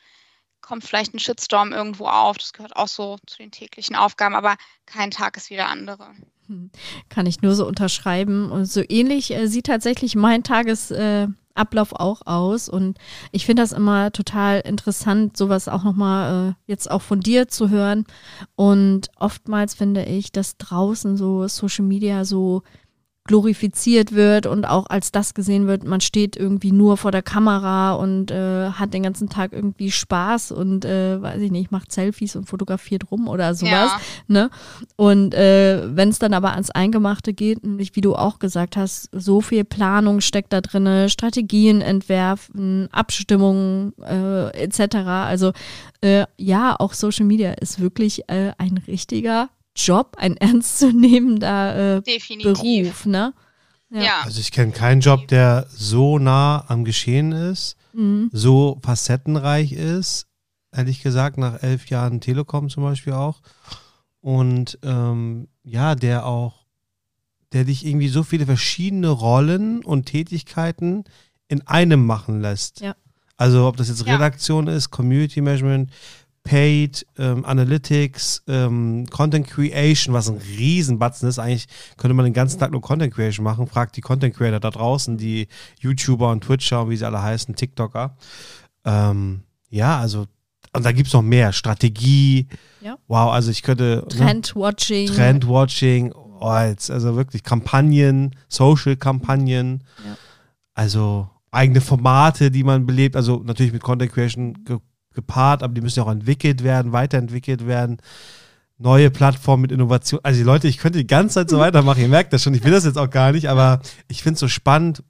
[0.68, 2.38] kommt vielleicht ein Shitstorm irgendwo auf.
[2.38, 6.10] Das gehört auch so zu den täglichen Aufgaben, aber kein Tag ist wie der andere.
[6.48, 6.72] Hm.
[7.08, 8.52] Kann ich nur so unterschreiben.
[8.52, 12.68] Und so ähnlich äh, sieht tatsächlich mein Tagesablauf äh, auch aus.
[12.68, 12.98] Und
[13.32, 17.70] ich finde das immer total interessant, sowas auch nochmal äh, jetzt auch von dir zu
[17.70, 18.06] hören.
[18.56, 22.64] Und oftmals finde ich, dass draußen so Social Media so
[23.28, 27.94] glorifiziert wird und auch als das gesehen wird, man steht irgendwie nur vor der Kamera
[27.94, 32.36] und äh, hat den ganzen Tag irgendwie Spaß und äh, weiß ich nicht, macht Selfies
[32.36, 33.92] und fotografiert rum oder sowas.
[33.92, 34.00] Ja.
[34.28, 34.50] Ne?
[34.96, 39.10] Und äh, wenn es dann aber ans Eingemachte geht, nämlich wie du auch gesagt hast,
[39.12, 44.96] so viel Planung steckt da drin, Strategien entwerfen, Abstimmungen äh, etc.
[44.96, 45.52] Also
[46.02, 52.02] äh, ja, auch Social Media ist wirklich äh, ein richtiger Job, ein ernstzunehmender äh,
[52.44, 53.34] Beruf, ne?
[53.90, 54.02] Ja.
[54.02, 54.22] ja.
[54.24, 58.30] Also ich kenne keinen Job, der so nah am Geschehen ist, mhm.
[58.34, 60.28] so facettenreich ist,
[60.74, 63.42] ehrlich gesagt, nach elf Jahren Telekom zum Beispiel auch.
[64.20, 66.66] Und ähm, ja, der auch,
[67.54, 71.06] der dich irgendwie so viele verschiedene Rollen und Tätigkeiten
[71.48, 72.82] in einem machen lässt.
[72.82, 72.96] Ja.
[73.38, 74.74] Also ob das jetzt Redaktion ja.
[74.74, 75.92] ist, Community Management,
[76.48, 81.40] Paid, ähm, Analytics, ähm, Content Creation, was ein Riesenbatzen ist.
[81.40, 83.68] Eigentlich könnte man den ganzen Tag nur Content Creation machen.
[83.68, 85.50] Fragt die Content Creator da draußen, die
[85.82, 88.16] YouTuber und Twitcher und wie sie alle heißen, TikToker.
[88.86, 90.28] Ähm, ja, also,
[90.72, 91.52] und da gibt es noch mehr.
[91.52, 92.48] Strategie.
[92.80, 92.98] Ja.
[93.10, 94.06] Wow, also ich könnte.
[94.08, 95.10] Trendwatching.
[95.10, 95.16] Ne?
[95.16, 96.14] Trendwatching.
[96.14, 99.84] Oh, also wirklich Kampagnen, Social-Kampagnen.
[100.06, 100.18] Ja.
[100.74, 103.18] Also eigene Formate, die man belebt.
[103.18, 104.54] Also natürlich mit Content Creation
[105.18, 107.98] gepaart, aber die müssen ja auch entwickelt werden, weiterentwickelt werden.
[108.78, 110.20] Neue Plattformen mit Innovation.
[110.24, 112.02] Also Leute, ich könnte die ganze Zeit so weitermachen.
[112.02, 112.54] Ihr merkt das schon.
[112.54, 115.04] Ich will das jetzt auch gar nicht, aber ich finde es so spannend,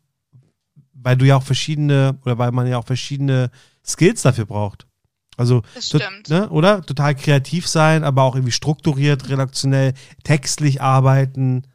[0.94, 3.52] weil du ja auch verschiedene oder weil man ja auch verschiedene
[3.86, 4.88] Skills dafür braucht.
[5.36, 6.30] Also, das stimmt.
[6.30, 6.82] Ne, oder?
[6.82, 9.94] Total kreativ sein, aber auch irgendwie strukturiert, redaktionell,
[10.24, 11.68] textlich arbeiten,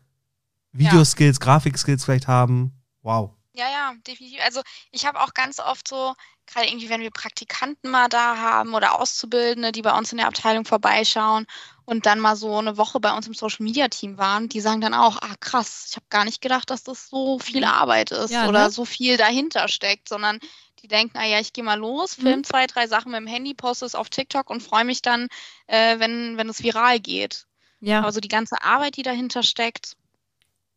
[0.72, 1.44] Videoskills, ja.
[1.44, 2.72] Grafikskills vielleicht haben.
[3.02, 3.34] Wow.
[3.54, 4.40] Ja, ja, definitiv.
[4.44, 6.14] Also ich habe auch ganz oft so,
[6.46, 10.26] gerade irgendwie, wenn wir Praktikanten mal da haben oder Auszubildende, die bei uns in der
[10.26, 11.46] Abteilung vorbeischauen
[11.84, 14.80] und dann mal so eine Woche bei uns im Social Media Team waren, die sagen
[14.80, 17.64] dann auch, ah krass, ich habe gar nicht gedacht, dass das so viel.
[17.64, 18.70] Arbeit ist ja, oder ne?
[18.70, 20.38] so viel dahinter steckt, sondern
[20.80, 22.44] die denken, ah ja, ich gehe mal los, film mhm.
[22.44, 25.28] zwei, drei Sachen mit dem Handy, poste es auf TikTok und freue mich dann,
[25.68, 27.46] äh, wenn, wenn es viral geht.
[27.80, 28.00] Ja.
[28.00, 29.96] Aber so die ganze Arbeit, die dahinter steckt,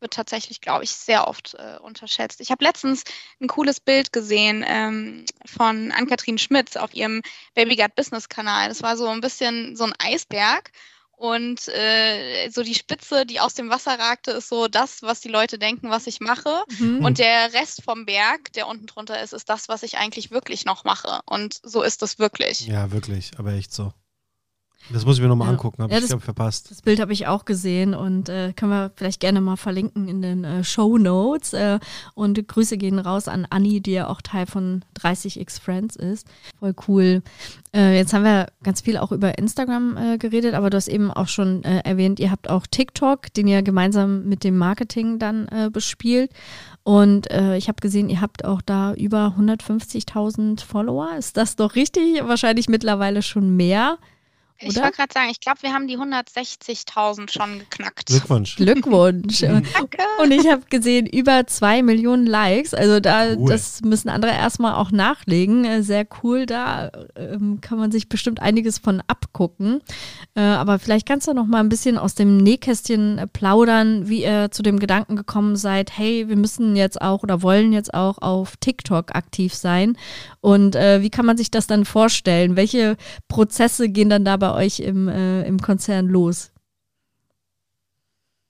[0.06, 2.39] wird tatsächlich, glaube ich, sehr oft äh, unterschätzt.
[2.39, 3.04] Ich habe letztens
[3.41, 7.24] ein cooles Bild gesehen ähm, von Ann-Kathrin Schmitz auf ihrem
[7.56, 8.70] Baby Gut Business Kanal.
[8.70, 10.72] Das war so ein bisschen so ein Eisberg.
[11.18, 15.30] Und äh, so die Spitze, die aus dem Wasser ragte, ist so das, was die
[15.30, 16.65] Leute denken, was ich mache.
[16.78, 17.04] Mhm.
[17.04, 20.65] Und der Rest vom Berg, der unten drunter ist, ist das, was ich eigentlich wirklich
[20.65, 21.22] noch mache.
[21.26, 22.68] Und so ist es wirklich.
[22.68, 23.94] Ja, wirklich, aber echt so.
[24.91, 25.54] Das muss ich mir nochmal ja.
[25.54, 26.69] angucken, habe ja, ich, glaube verpasst.
[26.69, 30.21] Das Bild habe ich auch gesehen und äh, können wir vielleicht gerne mal verlinken in
[30.21, 31.54] den äh, Show Notes.
[31.54, 31.80] Äh,
[32.13, 36.28] und Grüße gehen raus an Anni, die ja auch Teil von 30x Friends ist.
[36.60, 37.24] Voll cool.
[37.76, 41.12] Äh, jetzt haben wir ganz viel auch über Instagram äh, geredet, aber du hast eben
[41.12, 45.48] auch schon äh, erwähnt, ihr habt auch TikTok, den ihr gemeinsam mit dem Marketing dann
[45.71, 46.32] bespielt.
[46.84, 51.15] Und ich habe gesehen, ihr habt auch da über 150.000 Follower.
[51.17, 52.21] Ist das doch richtig?
[52.24, 53.98] Wahrscheinlich mittlerweile schon mehr.
[54.60, 58.06] Ich wollte gerade sagen, ich glaube, wir haben die 160.000 schon geknackt.
[58.06, 58.56] Glückwunsch.
[58.56, 59.39] Glückwunsch.
[59.41, 59.98] Danke.
[60.22, 62.74] Und ich habe gesehen, über zwei Millionen Likes.
[62.74, 63.50] Also da, cool.
[63.50, 65.65] das müssen andere erstmal auch nachlegen.
[65.65, 66.46] Äh, sehr cool.
[66.46, 69.82] Da ähm, kann man sich bestimmt einiges von abgucken.
[70.36, 74.24] Äh, aber vielleicht kannst du noch mal ein bisschen aus dem Nähkästchen äh, plaudern, wie
[74.24, 78.20] ihr zu dem Gedanken gekommen seid, hey, wir müssen jetzt auch oder wollen jetzt auch
[78.20, 79.98] auf TikTok aktiv sein.
[80.39, 82.56] Und äh, wie kann man sich das dann vorstellen?
[82.56, 82.96] Welche
[83.28, 86.51] Prozesse gehen dann dabei bei euch im, äh, im Konzern los?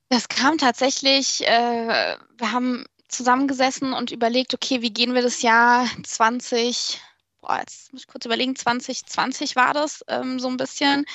[0.09, 5.87] Das kam tatsächlich, äh, wir haben zusammengesessen und überlegt, okay, wie gehen wir das Jahr
[6.03, 6.99] 20,
[7.39, 11.05] boah, jetzt muss ich kurz überlegen, 2020 war das ähm, so ein bisschen.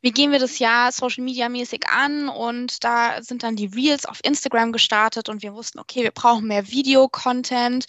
[0.00, 2.30] Wie gehen wir das Jahr Social Media mäßig an?
[2.30, 6.46] Und da sind dann die Reels auf Instagram gestartet und wir wussten, okay, wir brauchen
[6.46, 7.84] mehr Video-Content.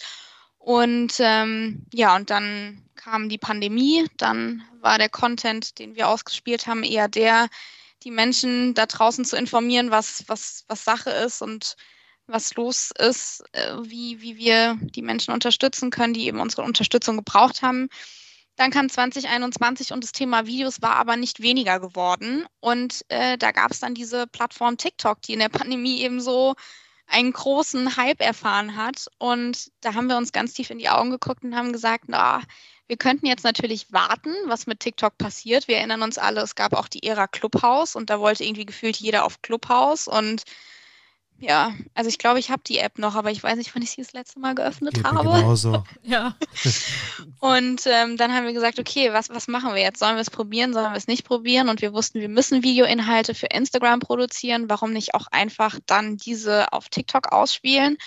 [0.62, 6.68] Und ähm, ja, und dann kam die Pandemie, dann war der Content, den wir ausgespielt
[6.68, 7.48] haben, eher der,
[8.04, 11.74] die Menschen da draußen zu informieren, was, was, was Sache ist und
[12.28, 17.16] was los ist, äh, wie, wie wir die Menschen unterstützen können, die eben unsere Unterstützung
[17.16, 17.88] gebraucht haben.
[18.54, 22.46] Dann kam 2021 und das Thema Videos war aber nicht weniger geworden.
[22.60, 26.54] Und äh, da gab es dann diese Plattform TikTok, die in der Pandemie eben so
[27.12, 29.06] einen großen Hype erfahren hat.
[29.18, 32.42] Und da haben wir uns ganz tief in die Augen geguckt und haben gesagt, na,
[32.88, 35.68] wir könnten jetzt natürlich warten, was mit TikTok passiert.
[35.68, 38.96] Wir erinnern uns alle, es gab auch die Ära Clubhouse und da wollte irgendwie gefühlt
[38.96, 40.42] jeder auf Clubhouse und
[41.42, 43.90] ja, also ich glaube, ich habe die App noch, aber ich weiß nicht, wann ich
[43.90, 45.24] sie das letzte Mal geöffnet Geht habe.
[45.24, 45.82] Genauso.
[46.04, 46.36] ja.
[47.40, 49.98] Und ähm, dann haben wir gesagt, okay, was, was machen wir jetzt?
[49.98, 51.68] Sollen wir es probieren, sollen wir es nicht probieren?
[51.68, 54.70] Und wir wussten, wir müssen Videoinhalte für Instagram produzieren.
[54.70, 57.98] Warum nicht auch einfach dann diese auf TikTok ausspielen?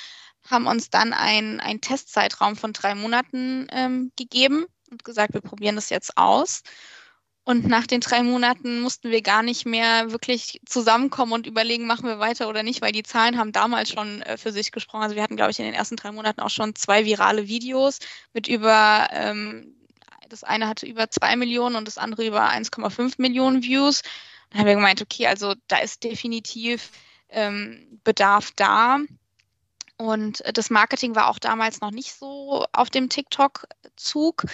[0.50, 5.90] Haben uns dann einen Testzeitraum von drei Monaten ähm, gegeben und gesagt, wir probieren das
[5.90, 6.64] jetzt aus.
[7.48, 12.08] Und nach den drei Monaten mussten wir gar nicht mehr wirklich zusammenkommen und überlegen, machen
[12.08, 15.04] wir weiter oder nicht, weil die Zahlen haben damals schon äh, für sich gesprochen.
[15.04, 18.00] Also wir hatten, glaube ich, in den ersten drei Monaten auch schon zwei virale Videos
[18.34, 19.76] mit über, ähm,
[20.28, 24.02] das eine hatte über zwei Millionen und das andere über 1,5 Millionen Views.
[24.50, 26.90] Dann haben wir gemeint, okay, also da ist definitiv
[27.30, 28.98] ähm, Bedarf da.
[29.98, 34.46] Und das Marketing war auch damals noch nicht so auf dem TikTok-Zug.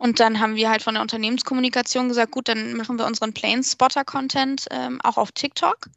[0.00, 4.64] Und dann haben wir halt von der Unternehmenskommunikation gesagt, gut, dann machen wir unseren Planespotter-Content
[4.70, 5.90] ähm, auch auf TikTok,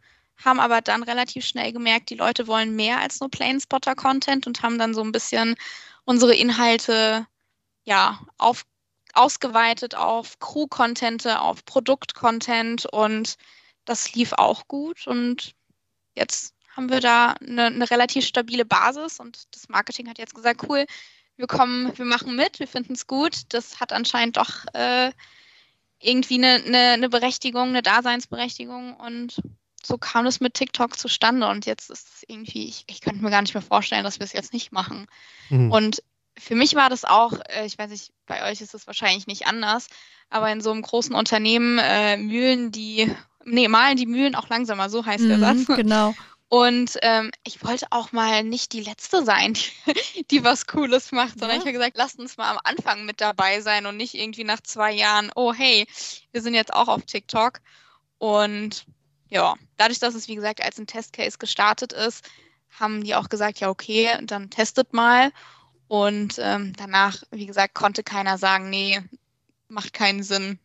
[0.44, 4.78] haben aber dann relativ schnell gemerkt, die Leute wollen mehr als nur Planespotter-Content und haben
[4.78, 5.56] dann so ein bisschen
[6.04, 7.26] unsere Inhalte
[7.86, 8.66] ja auf,
[9.14, 13.38] ausgeweitet auf Crew-Content, auf Produkt-Content und
[13.86, 15.56] das lief auch gut und
[16.14, 20.66] jetzt haben wir da eine, eine relativ stabile Basis und das Marketing hat jetzt gesagt,
[20.68, 20.86] cool,
[21.38, 23.42] wir kommen, wir machen mit, wir finden es gut.
[23.50, 25.12] Das hat anscheinend doch äh,
[26.00, 29.42] irgendwie eine, eine, eine Berechtigung, eine Daseinsberechtigung und
[29.86, 33.30] so kam es mit TikTok zustande und jetzt ist es irgendwie, ich, ich könnte mir
[33.30, 35.08] gar nicht mehr vorstellen, dass wir es jetzt nicht machen.
[35.50, 35.72] Mhm.
[35.72, 36.04] Und
[36.38, 39.46] für mich war das auch, äh, ich weiß nicht, bei euch ist es wahrscheinlich nicht
[39.46, 39.88] anders,
[40.30, 44.90] aber in so einem großen Unternehmen äh, Mühlen, die, nee, malen die Mühlen auch langsamer,
[44.90, 45.66] so heißt mhm, der Satz.
[45.68, 46.16] Genau.
[46.54, 51.40] Und ähm, ich wollte auch mal nicht die Letzte sein, die, die was Cooles macht,
[51.40, 51.56] sondern ja.
[51.56, 54.62] ich habe gesagt, lasst uns mal am Anfang mit dabei sein und nicht irgendwie nach
[54.62, 55.88] zwei Jahren, oh hey,
[56.32, 57.60] wir sind jetzt auch auf TikTok.
[58.20, 58.86] Und
[59.30, 62.24] ja, dadurch, dass es wie gesagt als ein Testcase gestartet ist,
[62.70, 65.32] haben die auch gesagt, ja okay, dann testet mal.
[65.88, 69.02] Und ähm, danach, wie gesagt, konnte keiner sagen, nee,
[69.70, 70.60] macht keinen Sinn.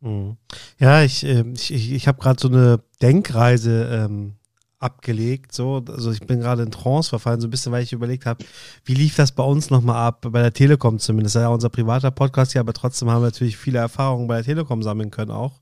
[0.00, 0.38] Mhm.
[0.78, 4.38] Ja, ich, äh, ich, ich habe gerade so eine Denkreise ähm,
[4.78, 5.52] abgelegt.
[5.52, 5.82] So.
[5.88, 8.44] Also ich bin gerade in Trance verfallen, so ein bisschen, weil ich überlegt habe,
[8.84, 11.34] wie lief das bei uns nochmal ab, bei der Telekom zumindest.
[11.34, 14.36] Das ist ja unser privater Podcast hier, aber trotzdem haben wir natürlich viele Erfahrungen bei
[14.36, 15.60] der Telekom sammeln können auch.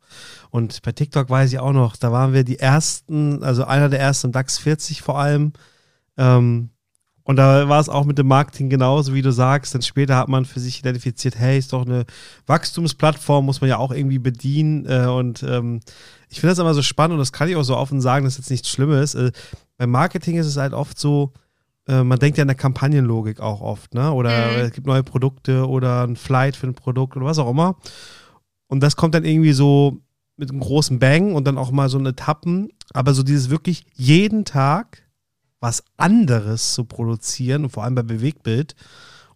[0.51, 4.01] Und bei TikTok weiß ich auch noch, da waren wir die ersten, also einer der
[4.01, 5.53] ersten DAX 40 vor allem.
[6.19, 6.71] Ähm,
[7.27, 9.75] und da war es auch mit dem Marketing genauso, wie du sagst.
[9.75, 12.05] Dann später hat man für sich identifiziert, hey, ist doch eine
[12.47, 14.87] Wachstumsplattform, muss man ja auch irgendwie bedienen.
[14.87, 15.81] Äh, und ähm,
[16.29, 18.37] ich finde das immer so spannend und das kann ich auch so offen sagen, dass
[18.37, 19.17] jetzt nichts Schlimmes.
[19.17, 19.33] Äh,
[19.77, 21.33] beim Marketing ist es halt oft so,
[21.89, 24.13] äh, man denkt ja in der Kampagnenlogik auch oft, ne?
[24.13, 24.59] Oder mhm.
[24.59, 27.75] es gibt neue Produkte oder ein Flight für ein Produkt oder was auch immer.
[28.69, 29.99] Und das kommt dann irgendwie so
[30.37, 32.69] mit einem großen Bang und dann auch mal so in Etappen.
[32.95, 35.06] Aber so dieses wirklich jeden Tag
[35.61, 38.75] was anderes zu produzieren und vor allem bei Bewegtbild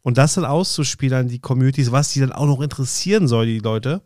[0.02, 3.58] und das dann auszuspielen an die Communities, was die dann auch noch interessieren soll, die
[3.58, 4.02] Leute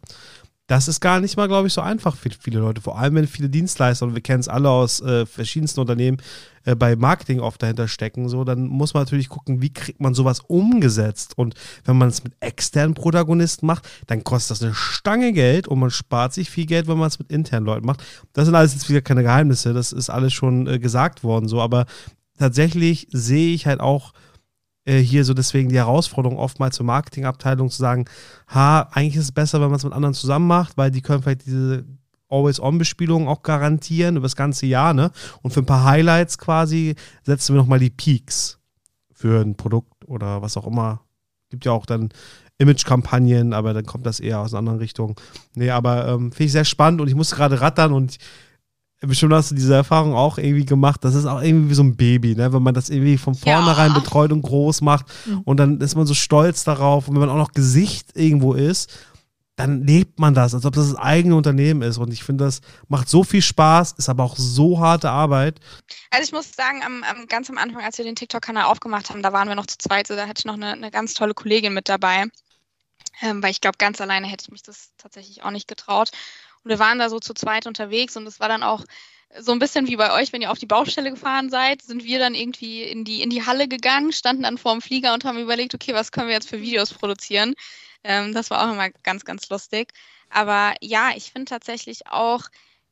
[0.67, 2.81] das ist gar nicht mal, glaube ich, so einfach für viele Leute.
[2.81, 6.17] Vor allem, wenn viele Dienstleister, und wir kennen es alle aus äh, verschiedensten Unternehmen,
[6.65, 10.15] äh, bei Marketing oft dahinter stecken, so, dann muss man natürlich gucken, wie kriegt man
[10.15, 11.37] sowas umgesetzt.
[11.37, 15.79] Und wenn man es mit externen Protagonisten macht, dann kostet das eine Stange Geld und
[15.81, 18.03] man spart sich viel Geld, wenn man es mit internen Leuten macht.
[18.33, 21.61] Das sind alles jetzt wieder keine Geheimnisse, das ist alles schon äh, gesagt worden, so,
[21.61, 21.85] aber
[22.39, 24.15] tatsächlich sehe ich halt auch,
[24.85, 28.05] äh, hier so deswegen die Herausforderung oftmals zur Marketingabteilung zu sagen,
[28.49, 31.23] ha, eigentlich ist es besser, wenn man es mit anderen zusammen macht, weil die können
[31.23, 31.85] vielleicht diese
[32.29, 35.11] Always-On-Bespielung auch garantieren über das ganze Jahr, ne?
[35.43, 38.59] Und für ein paar Highlights quasi setzen wir nochmal die Peaks
[39.13, 41.01] für ein Produkt oder was auch immer.
[41.51, 42.11] Gibt ja auch dann
[42.59, 45.21] Image-Kampagnen, aber dann kommt das eher aus einer anderen Richtung.
[45.55, 48.19] Nee, aber ähm, finde ich sehr spannend und ich muss gerade rattern und
[49.07, 51.05] bestimmt hast du diese Erfahrung auch irgendwie gemacht.
[51.05, 52.53] Das ist auch irgendwie wie so ein Baby, ne?
[52.53, 53.99] wenn man das irgendwie von vornherein ja.
[53.99, 55.41] betreut und groß macht mhm.
[55.45, 58.91] und dann ist man so stolz darauf und wenn man auch noch Gesicht irgendwo ist,
[59.57, 61.99] dann lebt man das, als ob das das eigene Unternehmen ist.
[61.99, 65.61] Und ich finde, das macht so viel Spaß, ist aber auch so harte Arbeit.
[66.11, 69.23] Also ich muss sagen, am, am ganz am Anfang, als wir den TikTok-Kanal aufgemacht haben,
[69.23, 71.35] da waren wir noch zu zweit, so da hatte ich noch eine, eine ganz tolle
[71.35, 72.25] Kollegin mit dabei.
[73.23, 76.11] Ähm, weil ich glaube, ganz alleine hätte ich mich das tatsächlich auch nicht getraut.
[76.65, 78.85] Und wir waren da so zu zweit unterwegs und es war dann auch
[79.39, 82.19] so ein bisschen wie bei euch, wenn ihr auf die Baustelle gefahren seid, sind wir
[82.19, 85.39] dann irgendwie in die, in die Halle gegangen, standen dann vor dem Flieger und haben
[85.39, 87.55] überlegt, okay, was können wir jetzt für Videos produzieren?
[88.05, 89.93] Ähm, das war auch immer ganz, ganz lustig.
[90.31, 92.43] Aber ja, ich finde tatsächlich auch,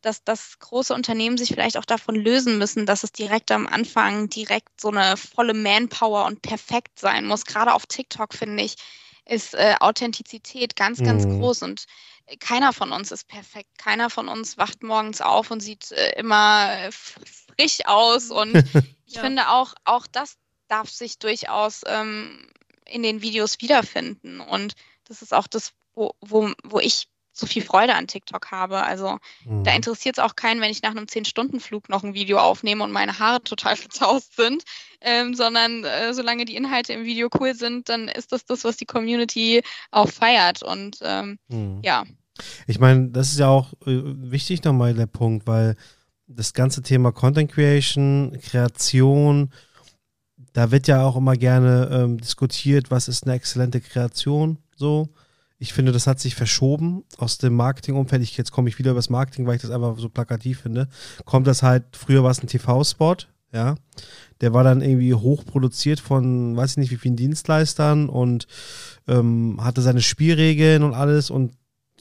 [0.01, 4.29] dass, dass große Unternehmen sich vielleicht auch davon lösen müssen, dass es direkt am Anfang
[4.29, 7.45] direkt so eine volle Manpower und perfekt sein muss.
[7.45, 8.75] Gerade auf TikTok, finde ich,
[9.27, 11.39] ist äh, Authentizität ganz, ganz mhm.
[11.39, 11.85] groß und
[12.41, 13.79] keiner von uns ist perfekt.
[13.79, 18.31] Keiner von uns wacht morgens auf und sieht äh, immer frisch aus.
[18.31, 18.55] Und
[19.07, 19.21] ich ja.
[19.21, 20.37] finde auch, auch das
[20.69, 22.51] darf sich durchaus ähm,
[22.87, 24.41] in den Videos wiederfinden.
[24.41, 28.83] Und das ist auch das, wo, wo, wo ich so viel Freude an TikTok habe.
[28.83, 29.65] Also mhm.
[29.65, 32.93] da interessiert es auch keinen, wenn ich nach einem 10-Stunden-Flug noch ein Video aufnehme und
[32.93, 34.63] meine Haare total verzaust sind,
[35.01, 38.77] ähm, sondern äh, solange die Inhalte im Video cool sind, dann ist das das, was
[38.77, 40.63] die Community auch feiert.
[40.63, 41.81] Und ähm, mhm.
[41.83, 42.05] ja.
[42.67, 45.77] Ich meine, das ist ja auch äh, wichtig nochmal der Punkt, weil
[46.27, 49.53] das ganze Thema Content Creation, Kreation,
[50.53, 55.09] da wird ja auch immer gerne ähm, diskutiert, was ist eine exzellente Kreation so.
[55.63, 58.21] Ich finde, das hat sich verschoben aus dem Marketingumfeld.
[58.21, 60.89] Ich, jetzt komme ich wieder über das Marketing, weil ich das einfach so plakativ finde.
[61.25, 63.15] Kommt das halt, früher war es ein TV-Spot,
[63.53, 63.77] ja.
[64.41, 68.49] Der war dann irgendwie hochproduziert von, weiß ich nicht, wie vielen Dienstleistern und
[69.07, 71.53] ähm, hatte seine Spielregeln und alles und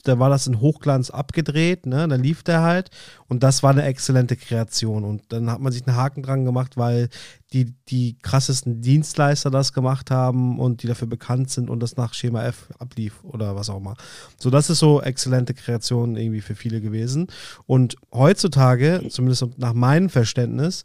[0.03, 2.07] da war das in Hochglanz abgedreht, ne?
[2.07, 2.89] Dann lief der halt
[3.27, 5.03] und das war eine exzellente Kreation.
[5.03, 7.09] Und dann hat man sich einen Haken dran gemacht, weil
[7.53, 12.13] die, die krassesten Dienstleister das gemacht haben und die dafür bekannt sind und das nach
[12.13, 13.95] Schema F ablief oder was auch immer.
[14.37, 17.27] So, das ist so exzellente Kreation irgendwie für viele gewesen.
[17.65, 20.83] Und heutzutage, zumindest nach meinem Verständnis,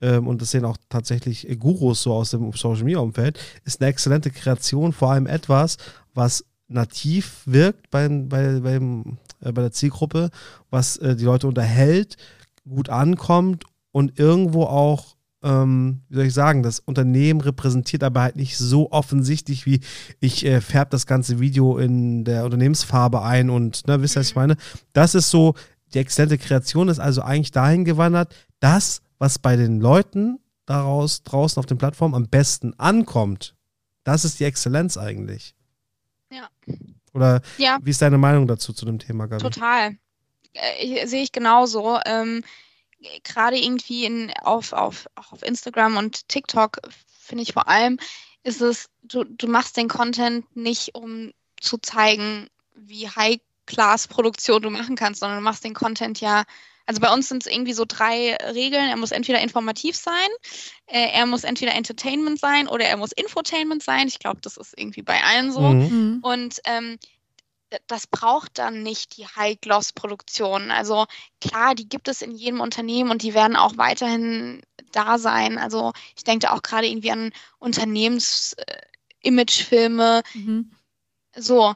[0.00, 3.90] ähm, und das sehen auch tatsächlich Gurus so aus dem Social Media Umfeld, ist eine
[3.90, 5.76] exzellente Kreation vor allem etwas,
[6.14, 10.30] was nativ wirkt bei, bei, beim, äh, bei der Zielgruppe,
[10.70, 12.16] was äh, die Leute unterhält,
[12.68, 18.36] gut ankommt und irgendwo auch, ähm, wie soll ich sagen, das Unternehmen repräsentiert aber halt
[18.36, 19.80] nicht so offensichtlich wie
[20.20, 24.28] ich äh, färbe das ganze Video in der Unternehmensfarbe ein und, ne, wisst ihr, was
[24.28, 24.42] ich mhm.
[24.42, 24.56] meine?
[24.92, 25.54] Das ist so,
[25.94, 31.60] die exzellente Kreation ist also eigentlich dahin gewandert, das, was bei den Leuten daraus draußen
[31.60, 33.54] auf den Plattformen am besten ankommt,
[34.04, 35.55] das ist die Exzellenz eigentlich.
[37.12, 37.78] Oder ja.
[37.82, 39.42] wie ist deine Meinung dazu zu dem Thema, Gabi?
[39.42, 39.96] Total.
[40.52, 41.98] Äh, sehe ich genauso.
[42.04, 42.44] Ähm,
[43.24, 46.80] Gerade irgendwie in, auf, auf, auch auf Instagram und TikTok
[47.26, 47.98] finde ich vor allem,
[48.42, 54.96] ist es, du, du machst den Content nicht, um zu zeigen, wie High-Class-Produktion du machen
[54.96, 56.44] kannst, sondern du machst den Content ja,
[56.86, 58.88] Also bei uns sind es irgendwie so drei Regeln.
[58.88, 60.28] Er muss entweder informativ sein,
[60.86, 64.08] äh, er muss entweder Entertainment sein oder er muss Infotainment sein.
[64.08, 65.60] Ich glaube, das ist irgendwie bei allen so.
[65.60, 65.80] Mhm.
[65.80, 66.20] Mhm.
[66.22, 66.98] Und ähm,
[67.88, 70.70] das braucht dann nicht die High-Gloss-Produktion.
[70.70, 71.06] Also
[71.40, 75.58] klar, die gibt es in jedem Unternehmen und die werden auch weiterhin da sein.
[75.58, 80.22] Also ich denke da auch gerade irgendwie an Unternehmens-Imagefilme.
[80.34, 80.70] Mhm.
[81.36, 81.74] So,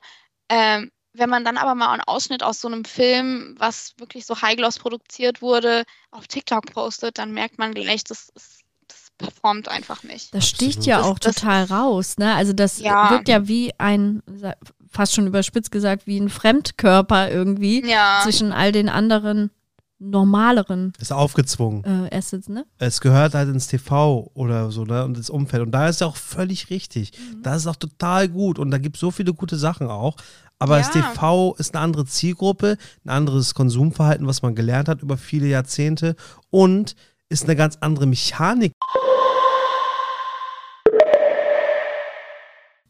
[0.48, 4.40] ähm, wenn man dann aber mal einen Ausschnitt aus so einem Film, was wirklich so
[4.40, 10.02] High-Gloss produziert wurde, auf TikTok postet, dann merkt man gleich, das, ist, das performt einfach
[10.04, 10.32] nicht.
[10.34, 10.86] Das sticht Absolut.
[10.86, 12.34] ja Das- auch das- total raus, ne?
[12.34, 13.10] Also das Ja.
[13.10, 14.22] wirkt ja wie ein,
[14.88, 19.50] fast schon überspitzt gesagt, wie ein Fremdkörper irgendwie Ja, zwischen all den anderen
[20.10, 21.84] normaleren Ist aufgezwungen.
[22.10, 22.64] äh, Assets, ne?
[22.78, 25.04] Es gehört halt ins TV oder so, ne?
[25.04, 25.62] Und ins Umfeld.
[25.62, 27.12] Und da ist es auch völlig richtig.
[27.18, 27.42] Mhm.
[27.42, 28.58] Da ist es auch total gut.
[28.58, 30.16] Und da gibt es so viele gute Sachen auch.
[30.60, 31.00] Aber das Ja.
[31.00, 36.14] TV ist eine andere Zielgruppe, ein anderes Konsumverhalten, was man gelernt hat über viele Jahrzehnte
[36.50, 36.94] und
[37.30, 38.72] ist eine ganz andere Mechanik.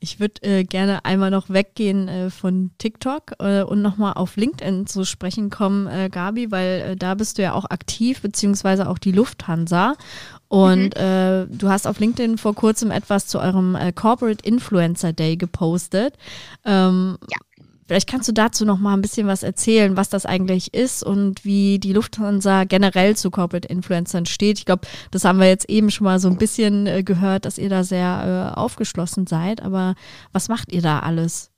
[0.02, 4.86] Ich würde äh, gerne einmal noch weggehen äh, von TikTok äh, und nochmal auf LinkedIn
[4.86, 8.96] zu sprechen kommen, äh, Gabi, weil äh, da bist du ja auch aktiv, beziehungsweise auch
[8.98, 9.94] die Lufthansa.
[10.48, 15.36] Und äh, du hast auf LinkedIn vor kurzem etwas zu eurem äh, Corporate Influencer Day
[15.36, 16.14] gepostet.
[16.64, 17.36] Ähm, Ja.
[17.90, 21.44] Vielleicht kannst du dazu noch mal ein bisschen was erzählen, was das eigentlich ist und
[21.44, 24.58] wie die Lufthansa generell zu Corporate Influencern steht.
[24.58, 27.58] Ich glaube, das haben wir jetzt eben schon mal so ein bisschen äh, gehört, dass
[27.58, 29.60] ihr da sehr äh, aufgeschlossen seid.
[29.60, 29.96] Aber
[30.32, 31.50] was macht ihr da alles?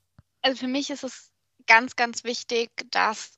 [0.43, 1.31] also für mich ist es
[1.65, 3.31] ganz, ganz wichtig, dass,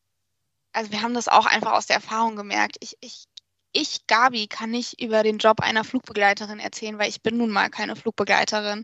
[0.73, 2.77] also wir haben das auch einfach aus der Erfahrung gemerkt.
[2.81, 3.25] Ich, ich,
[3.71, 7.69] ich, Gabi, kann nicht über den Job einer Flugbegleiterin erzählen, weil ich bin nun mal
[7.69, 8.83] keine Flugbegleiterin.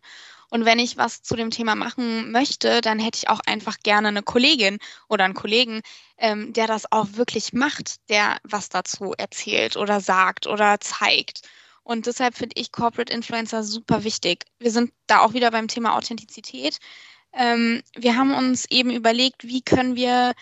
[0.52, 4.10] Und wenn ich was zu dem Thema machen möchte, dann hätte ich auch einfach gerne
[4.10, 5.82] eine Kollegin oder einen Kollegen,
[6.18, 11.48] ähm, der das auch wirklich macht, der was dazu erzählt oder sagt oder zeigt.
[11.84, 14.46] Und deshalb finde ich Corporate Influencer super wichtig.
[14.60, 16.80] Wir sind da auch wieder beim Thema Authentizität.
[17.32, 20.34] Ähm, wir haben uns eben überlegt, wie können wir,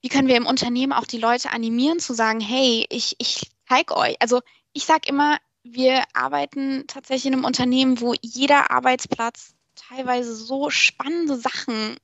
[0.00, 3.96] wie können wir im Unternehmen auch die Leute animieren zu sagen, hey, ich, ich zeige
[3.96, 4.16] euch.
[4.20, 4.40] Also
[4.72, 11.36] ich sage immer, wir arbeiten tatsächlich in einem Unternehmen, wo jeder Arbeitsplatz teilweise so spannende
[11.36, 11.96] Sachen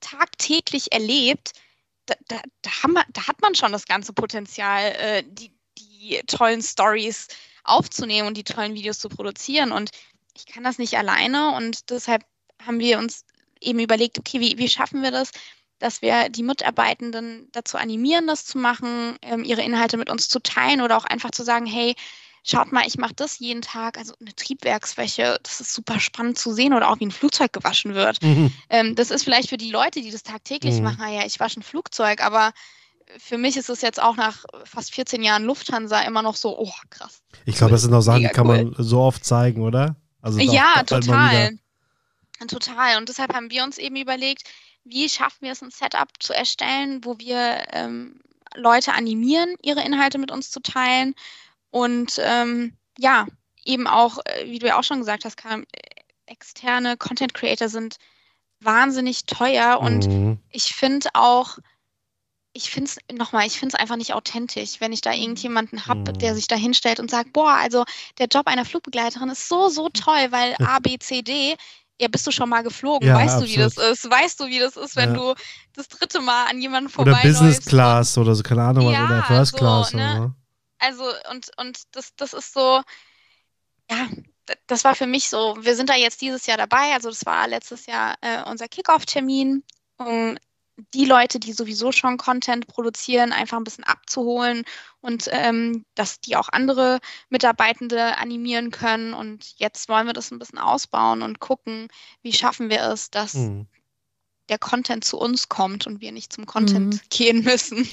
[0.00, 1.52] tagtäglich erlebt.
[2.06, 6.62] Da, da, da, wir, da hat man schon das ganze Potenzial, äh, die, die tollen
[6.62, 7.28] Stories
[7.64, 9.72] aufzunehmen und die tollen Videos zu produzieren.
[9.72, 9.90] Und
[10.34, 12.24] ich kann das nicht alleine und deshalb
[12.64, 13.24] haben wir uns
[13.60, 15.30] eben überlegt, okay, wie, wie schaffen wir das,
[15.78, 20.40] dass wir die Mitarbeitenden dazu animieren, das zu machen, ähm, ihre Inhalte mit uns zu
[20.40, 21.94] teilen oder auch einfach zu sagen, hey,
[22.48, 26.52] schaut mal, ich mache das jeden Tag, also eine Triebwerksfläche, das ist super spannend zu
[26.52, 28.18] sehen oder auch wie ein Flugzeug gewaschen wird.
[28.70, 30.84] Ähm, das ist vielleicht für die Leute, die das tagtäglich Mhm.
[30.84, 32.52] machen, ah ja, ich wasche ein Flugzeug, aber
[33.16, 36.72] für mich ist es jetzt auch nach fast 14 Jahren Lufthansa immer noch so, oh,
[36.90, 37.22] krass.
[37.46, 38.64] Ich glaube, das sind auch Sachen, die kann cool.
[38.64, 39.96] man so oft zeigen, oder?
[40.20, 41.58] Also Ja, total.
[42.46, 42.98] Total.
[42.98, 44.44] Und deshalb haben wir uns eben überlegt,
[44.84, 48.20] wie schaffen wir es, ein Setup zu erstellen, wo wir ähm,
[48.54, 51.14] Leute animieren, ihre Inhalte mit uns zu teilen.
[51.70, 53.26] Und ähm, ja,
[53.64, 55.80] eben auch, äh, wie du ja auch schon gesagt hast, Karim, äh,
[56.26, 57.96] externe Content Creator sind
[58.60, 60.38] wahnsinnig teuer und Mhm.
[60.50, 61.58] ich finde auch,
[62.52, 66.12] ich finde es nochmal, ich finde es einfach nicht authentisch, wenn ich da irgendjemanden habe,
[66.12, 66.18] Mhm.
[66.18, 67.84] der sich da hinstellt und sagt, boah, also
[68.18, 71.56] der Job einer Flugbegleiterin ist so, so toll, weil A, B, C, D,
[72.00, 73.92] ja, bist du schon mal geflogen, Ja, weißt du, wie das absolut.
[73.92, 75.16] ist, weißt du, wie das ist, wenn Ja.
[75.16, 75.34] du
[75.74, 77.40] das dritte Mal an jemanden Oder vorbeiläufst.
[77.40, 80.00] Business Class oder so, keine Ahnung, was, Ja, oder First so, Class ne?
[80.00, 80.32] oder so.
[80.78, 82.82] Also, und, und das, das ist so,
[83.90, 84.08] ja,
[84.66, 87.48] das war für mich so, wir sind da jetzt dieses Jahr dabei, also das war
[87.48, 89.62] letztes Jahr äh, unser Kickoff-Termin,
[89.96, 90.38] um
[90.94, 94.64] die Leute, die sowieso schon Content produzieren, einfach ein bisschen abzuholen
[95.00, 97.00] und ähm, dass die auch andere
[97.30, 99.12] Mitarbeitende animieren können.
[99.12, 101.88] Und jetzt wollen wir das ein bisschen ausbauen und gucken,
[102.22, 103.66] wie schaffen wir es, dass Mhm.
[104.48, 107.88] der Content zu uns kommt und wir nicht zum Content gehen müssen.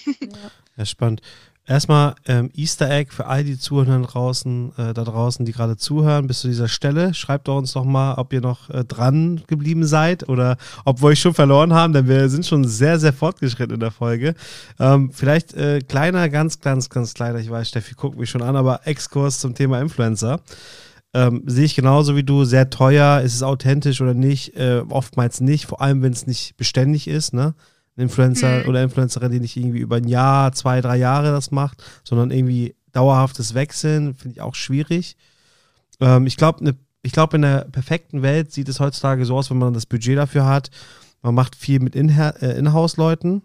[0.78, 1.22] Ja, spannend.
[1.68, 6.28] Erstmal ähm, Easter Egg für all die Zuhörer draußen, äh, da draußen, die gerade zuhören,
[6.28, 7.16] bis zu dieser Stelle.
[7.16, 11.08] Schreibt doch uns doch mal, ob ihr noch äh, dran geblieben seid oder ob wir
[11.08, 14.36] euch schon verloren haben, denn wir sind schon sehr, sehr fortgeschritten in der Folge.
[14.80, 18.56] Ähm, vielleicht äh, kleiner, ganz, ganz, ganz kleiner, ich weiß, Steffi guckt mich schon an,
[18.56, 20.42] aber Exkurs zum Thema Influencer.
[21.16, 24.56] Ähm, sehe ich genauso wie du, sehr teuer, ist es authentisch oder nicht?
[24.56, 27.56] Äh, oftmals nicht, vor allem wenn es nicht beständig ist, ne?
[27.98, 28.70] Ein Influencer Mhm.
[28.70, 32.76] oder Influencerin, die nicht irgendwie über ein Jahr, zwei, drei Jahre das macht, sondern irgendwie
[32.92, 35.16] dauerhaftes Wechseln, finde ich auch schwierig.
[36.00, 39.50] Ähm, ich glaube, ne, ich glaube, in der perfekten Welt sieht es heutzutage so aus,
[39.50, 40.72] wenn man das Budget dafür hat.
[41.22, 43.42] Man macht viel mit äh, Inhouse-Leuten.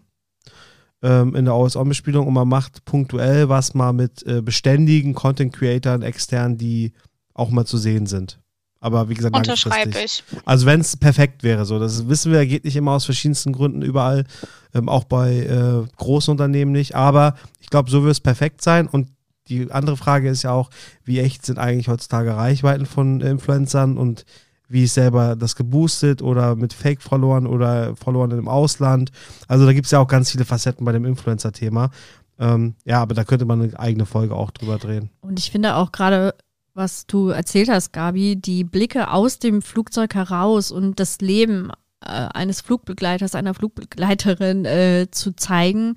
[1.03, 6.57] ähm, in der OS-On-Bespielung und man macht punktuell was mal mit äh, beständigen Content-Creatern extern,
[6.57, 6.93] die
[7.33, 8.39] auch mal zu sehen sind.
[8.81, 10.23] Aber wie gesagt, Unterschreibe ich.
[10.43, 11.79] Also wenn es perfekt wäre, so.
[11.79, 14.25] Das wissen wir, geht nicht immer aus verschiedensten Gründen überall,
[14.73, 16.95] ähm, auch bei äh, großen Unternehmen nicht.
[16.95, 18.87] Aber ich glaube, so wird es perfekt sein.
[18.87, 19.09] Und
[19.49, 20.71] die andere Frage ist ja auch,
[21.03, 24.25] wie echt sind eigentlich heutzutage Reichweiten von Influencern und
[24.67, 29.11] wie ist selber das geboostet oder mit Fake-Followern oder Followern im Ausland.
[29.47, 31.91] Also da gibt es ja auch ganz viele Facetten bei dem Influencer-Thema.
[32.39, 35.11] Ähm, ja, aber da könnte man eine eigene Folge auch drüber drehen.
[35.19, 36.33] Und ich finde auch gerade
[36.81, 41.71] was du erzählt hast, Gabi, die Blicke aus dem Flugzeug heraus und das Leben
[42.01, 45.93] eines Flugbegleiters, einer Flugbegleiterin äh, zu zeigen,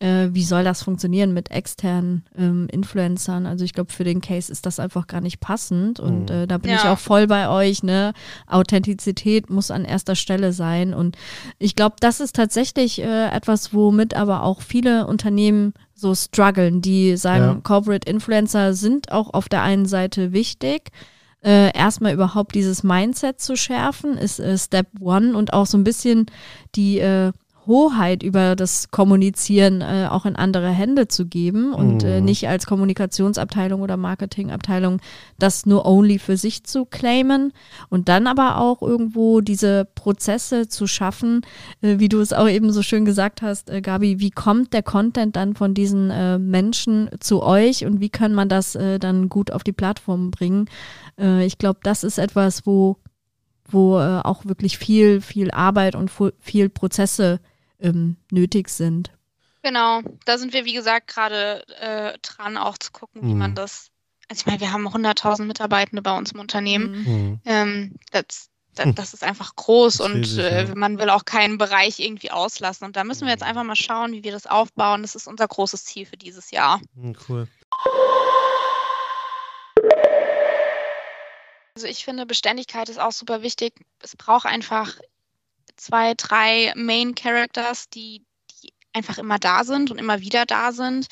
[0.00, 3.46] äh, wie soll das funktionieren mit externen ähm, Influencern.
[3.46, 6.36] Also ich glaube, für den Case ist das einfach gar nicht passend und mhm.
[6.36, 6.78] äh, da bin ja.
[6.78, 7.84] ich auch voll bei euch.
[7.84, 8.12] Ne?
[8.48, 11.16] Authentizität muss an erster Stelle sein und
[11.58, 17.16] ich glaube, das ist tatsächlich äh, etwas, womit aber auch viele Unternehmen so strugglen, die
[17.16, 17.60] sagen, ja.
[17.62, 20.90] Corporate Influencer sind auch auf der einen Seite wichtig,
[21.44, 25.84] äh, erstmal überhaupt dieses Mindset zu schärfen, ist äh, Step One und auch so ein
[25.84, 26.26] bisschen
[26.74, 27.32] die äh,
[27.66, 32.12] Hoheit über das Kommunizieren äh, auch in andere Hände zu geben und äh, mhm.
[32.12, 35.00] äh, nicht als Kommunikationsabteilung oder Marketingabteilung
[35.38, 37.52] das nur only für sich zu claimen
[37.88, 41.42] und dann aber auch irgendwo diese Prozesse zu schaffen,
[41.80, 44.82] äh, wie du es auch eben so schön gesagt hast, äh, Gabi, wie kommt der
[44.82, 49.50] Content dann von diesen äh, Menschen zu euch und wie kann man das dann gut
[49.50, 50.66] auf die Plattform bringen?
[51.16, 52.98] Ich glaube, das ist etwas, wo
[53.66, 57.40] wo auch wirklich viel, viel Arbeit und viel Prozesse
[57.80, 59.10] ähm, nötig sind.
[59.62, 63.54] Genau, da sind wir, wie gesagt, gerade äh, dran, auch zu gucken, wie man mhm.
[63.54, 63.90] das.
[64.28, 66.90] Also ich meine, wir haben 100.000 Mitarbeitende bei uns im Unternehmen.
[66.90, 67.04] Mhm.
[67.04, 67.40] mhm.
[67.46, 68.94] Ähm, das, das, hm.
[68.94, 72.84] das, ist einfach groß das und riesig, äh, man will auch keinen Bereich irgendwie auslassen.
[72.84, 73.48] Und da müssen wir jetzt mhm.
[73.48, 75.02] einfach mal schauen, wie wir das aufbauen.
[75.02, 76.80] Das ist unser großes Ziel für dieses Jahr.
[77.28, 77.48] Cool.
[81.74, 83.74] Also ich finde, Beständigkeit ist auch super wichtig.
[84.00, 84.96] Es braucht einfach
[85.76, 88.24] zwei, drei Main Characters, die,
[88.62, 91.08] die einfach immer da sind und immer wieder da sind.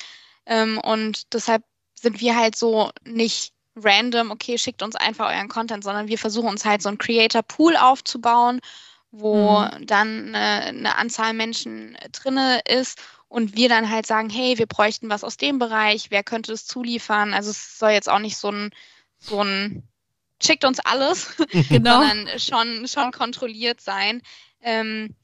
[0.46, 5.82] Ähm, und deshalb sind wir halt so nicht random, okay, schickt uns einfach euren Content,
[5.82, 8.60] sondern wir versuchen uns halt so ein Creator Pool aufzubauen,
[9.10, 9.86] wo mhm.
[9.86, 15.10] dann eine, eine, Anzahl Menschen drinne ist und wir dann halt sagen, hey, wir bräuchten
[15.10, 17.34] was aus dem Bereich, wer könnte es zuliefern?
[17.34, 18.70] Also es soll jetzt auch nicht so ein,
[19.18, 19.88] so ein
[20.44, 21.36] schickt uns alles,
[21.68, 22.00] genau.
[22.00, 24.22] sondern schon, schon kontrolliert sein.
[24.60, 25.14] Ähm,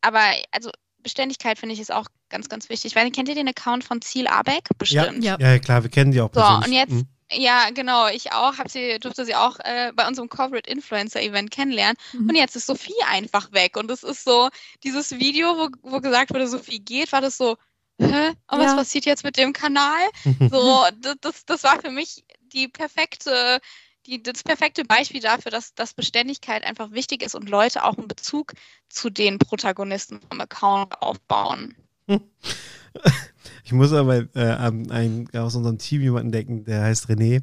[0.00, 0.20] aber
[0.50, 0.70] also
[1.04, 2.96] Beständigkeit finde ich ist auch ganz, ganz wichtig.
[2.96, 4.68] Weil kennt ihr den Account von Ziel Abeck?
[4.78, 5.22] Bestimmt.
[5.22, 5.52] Ja, ja.
[5.52, 6.64] ja klar, wir kennen die auch persönlich.
[6.64, 7.08] So, und jetzt, mhm.
[7.30, 11.50] ja, genau, ich auch, hab sie, durfte sie auch äh, bei unserem Corporate Influencer Event
[11.52, 11.96] kennenlernen.
[12.12, 12.28] Mhm.
[12.28, 13.76] Und jetzt ist Sophie einfach weg.
[13.76, 14.48] Und es ist so,
[14.82, 17.56] dieses Video, wo, wo gesagt wurde, Sophie geht, war das so,
[17.98, 18.30] hä?
[18.50, 18.66] Und ja.
[18.66, 20.02] was passiert jetzt mit dem Kanal?
[20.50, 20.84] so,
[21.20, 23.60] das, das war für mich die perfekte
[24.06, 28.08] die, das perfekte Beispiel dafür, dass, dass Beständigkeit einfach wichtig ist und Leute auch einen
[28.08, 28.52] Bezug
[28.88, 31.76] zu den Protagonisten vom Account aufbauen.
[33.66, 34.44] Ich muss aber äh,
[34.90, 37.40] einen, aus unserem Team jemanden denken, der heißt René.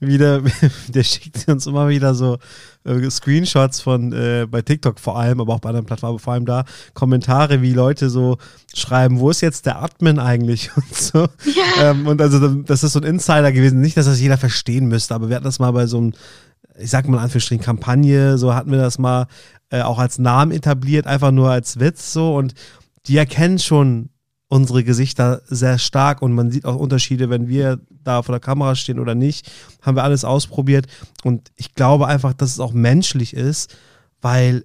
[0.00, 0.42] Wieder,
[0.88, 2.38] der schickt uns immer wieder so
[2.82, 6.44] äh, Screenshots von äh, bei TikTok vor allem, aber auch bei anderen Plattformen, vor allem
[6.44, 8.38] da Kommentare, wie Leute so
[8.74, 11.28] schreiben, wo ist jetzt der Admin eigentlich und so.
[11.44, 11.90] Ja.
[11.90, 13.80] Ähm, und also das ist so ein Insider gewesen.
[13.80, 16.14] Nicht, dass das jeder verstehen müsste, aber wir hatten das mal bei so einem,
[16.80, 19.28] ich sag mal in Anführungsstrichen, Kampagne, so hatten wir das mal
[19.70, 22.54] äh, auch als Namen etabliert, einfach nur als Witz so und
[23.06, 24.10] die erkennen schon
[24.50, 28.74] unsere Gesichter sehr stark und man sieht auch Unterschiede, wenn wir da vor der Kamera
[28.74, 29.50] stehen oder nicht.
[29.80, 30.86] Haben wir alles ausprobiert
[31.22, 33.74] und ich glaube einfach, dass es auch menschlich ist,
[34.20, 34.64] weil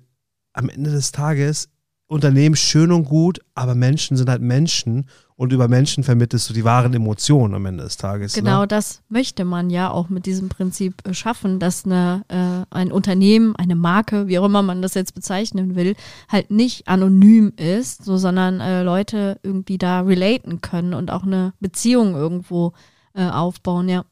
[0.54, 1.70] am Ende des Tages
[2.08, 5.08] Unternehmen schön und gut, aber Menschen sind halt Menschen
[5.38, 8.36] und über Menschen vermittelst du die wahren Emotionen am Ende des Tages.
[8.36, 8.44] Ne?
[8.44, 8.68] Genau ne?
[8.68, 13.56] das möchte man ja auch mit diesem Prinzip äh, schaffen, dass eine, äh, ein Unternehmen,
[13.56, 15.96] eine Marke, wie auch immer man das jetzt bezeichnen will,
[16.30, 21.54] halt nicht anonym ist, so, sondern äh, Leute irgendwie da relaten können und auch eine
[21.60, 22.74] Beziehung irgendwo
[23.14, 24.06] äh, aufbauen, ja.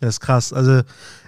[0.00, 0.52] Das ist krass.
[0.52, 0.80] Also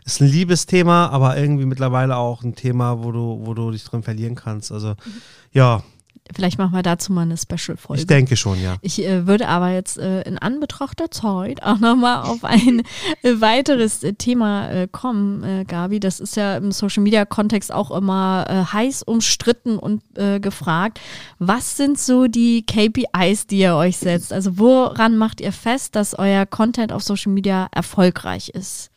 [0.05, 4.03] ist ein Liebesthema, aber irgendwie mittlerweile auch ein Thema, wo du, wo du dich drin
[4.03, 4.73] verlieren kannst.
[4.73, 5.23] Also mhm.
[5.53, 5.83] ja,
[6.35, 8.03] Vielleicht machen wir dazu mal eine Special-Folge.
[8.03, 8.77] Ich denke schon, ja.
[8.81, 12.83] Ich äh, würde aber jetzt äh, in Anbetracht der Zeit auch nochmal auf ein
[13.23, 16.01] äh, weiteres äh, Thema äh, kommen, äh, Gabi.
[16.01, 18.23] Das ist ja im Social-Media-Kontext auch immer
[18.73, 21.01] heiß umstritten und gefragt.
[21.39, 24.33] Was sind so die KPIs, die ihr euch setzt?
[24.33, 28.91] Also woran macht ihr fest, dass euer Content auf Social Media erfolgreich ist?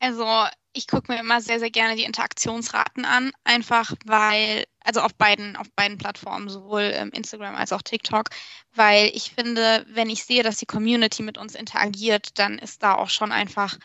[0.00, 0.24] Also
[0.72, 5.54] ich gucke mir immer sehr, sehr gerne die Interaktionsraten an, einfach weil also auf beiden,
[5.54, 8.30] auf beiden Plattformen, sowohl ähm, Instagram als auch TikTok,
[8.74, 12.96] weil ich finde, wenn ich sehe, dass die Community mit uns interagiert, dann ist da
[12.96, 13.78] auch schon einfach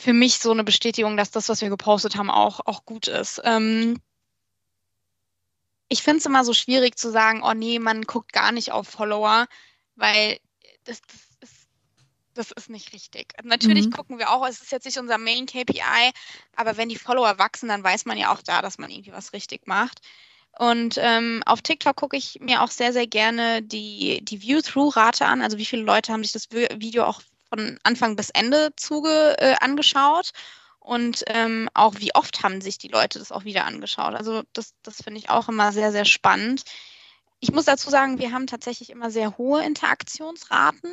[0.00, 3.40] für mich so eine Bestätigung, dass das, was wir gepostet haben, auch, auch gut ist.
[3.44, 3.96] Ähm,
[5.88, 8.88] ich finde es immer so schwierig zu sagen, oh nee, man guckt gar nicht auf
[8.88, 9.46] Follower,
[9.94, 10.40] weil
[10.82, 11.31] das, das
[12.34, 13.34] das ist nicht richtig.
[13.42, 13.92] Natürlich mhm.
[13.92, 16.12] gucken wir auch, es ist jetzt nicht unser Main KPI,
[16.56, 19.32] aber wenn die Follower wachsen, dann weiß man ja auch da, dass man irgendwie was
[19.32, 20.00] richtig macht.
[20.58, 25.40] Und ähm, auf TikTok gucke ich mir auch sehr, sehr gerne die, die View-Through-Rate an,
[25.40, 29.54] also wie viele Leute haben sich das Video auch von Anfang bis Ende zuge äh,
[29.60, 30.32] angeschaut
[30.78, 34.14] und ähm, auch wie oft haben sich die Leute das auch wieder angeschaut.
[34.14, 36.64] Also das, das finde ich auch immer sehr, sehr spannend.
[37.40, 40.92] Ich muss dazu sagen, wir haben tatsächlich immer sehr hohe Interaktionsraten,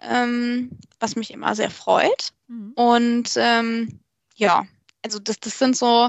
[0.00, 0.70] ähm,
[1.00, 2.32] was mich immer sehr freut.
[2.48, 2.72] Mhm.
[2.74, 4.00] Und ähm,
[4.34, 4.66] ja,
[5.02, 6.08] also das, das sind so,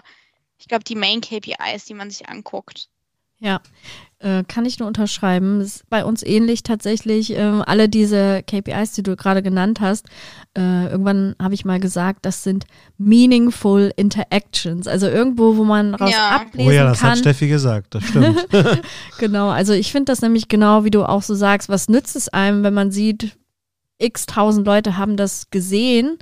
[0.58, 2.90] ich glaube, die Main KPIs, die man sich anguckt.
[3.40, 3.62] Ja,
[4.18, 5.60] äh, kann ich nur unterschreiben.
[5.60, 7.38] Das ist bei uns ähnlich tatsächlich.
[7.38, 10.08] Äh, alle diese KPIs, die du gerade genannt hast,
[10.58, 12.66] äh, irgendwann habe ich mal gesagt, das sind
[12.98, 14.88] meaningful interactions.
[14.88, 16.30] Also irgendwo, wo man raus ja.
[16.30, 16.68] ablesen kann.
[16.68, 17.12] Oh ja, das kann.
[17.12, 18.48] hat Steffi gesagt, das stimmt.
[19.20, 22.30] genau, also ich finde das nämlich genau, wie du auch so sagst, was nützt es
[22.30, 23.38] einem, wenn man sieht,
[24.00, 26.18] x tausend Leute haben das gesehen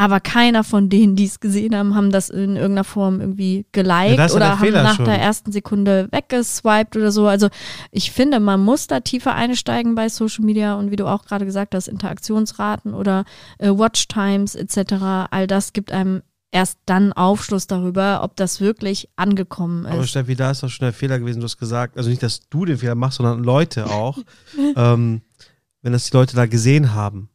[0.00, 4.16] aber keiner von denen, die es gesehen haben, haben das in irgendeiner Form irgendwie geliked
[4.16, 5.04] ja, oder haben nach schon.
[5.04, 7.26] der ersten Sekunde weggeswiped oder so.
[7.26, 7.50] Also
[7.90, 11.44] ich finde, man muss da tiefer einsteigen bei Social Media und wie du auch gerade
[11.44, 13.26] gesagt hast, Interaktionsraten oder
[13.58, 14.94] äh, Watchtimes etc.
[15.30, 19.92] All das gibt einem erst dann Aufschluss darüber, ob das wirklich angekommen ist.
[19.92, 22.48] Aber Steffi, da ist doch schon der Fehler gewesen, du hast gesagt, also nicht, dass
[22.48, 24.16] du den Fehler machst, sondern Leute auch,
[24.76, 25.20] ähm,
[25.82, 27.28] wenn das die Leute da gesehen haben.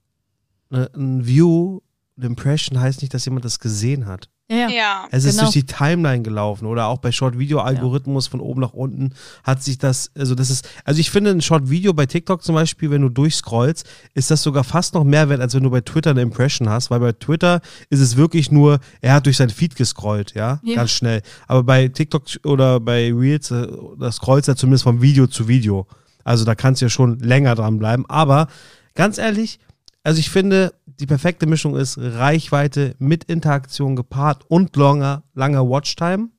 [0.69, 1.81] Ne, ein View
[2.17, 4.29] eine Impression heißt nicht, dass jemand das gesehen hat.
[4.49, 5.07] Ja, ja.
[5.09, 5.43] Es ist genau.
[5.45, 8.31] durch die Timeline gelaufen oder auch bei Short-Video-Algorithmus ja.
[8.31, 11.93] von oben nach unten hat sich das, also das ist, also ich finde ein Short-Video
[11.93, 15.55] bei TikTok zum Beispiel, wenn du durchscrollst, ist das sogar fast noch mehr wert, als
[15.55, 19.13] wenn du bei Twitter eine Impression hast, weil bei Twitter ist es wirklich nur, er
[19.13, 20.75] hat durch sein Feed gescrollt, ja, ja.
[20.75, 21.23] ganz schnell.
[21.47, 23.67] Aber bei TikTok oder bei Reels, äh,
[23.99, 25.87] da scrollst du ja zumindest von Video zu Video.
[26.25, 28.05] Also da kannst du ja schon länger dranbleiben.
[28.09, 28.47] Aber
[28.95, 29.59] ganz ehrlich,
[30.03, 36.29] also ich finde, die perfekte Mischung ist Reichweite mit Interaktion gepaart und langer, langer Watchtime.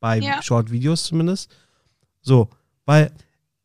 [0.00, 0.42] Bei ja.
[0.42, 1.50] Short-Videos zumindest.
[2.20, 2.50] So,
[2.84, 3.10] weil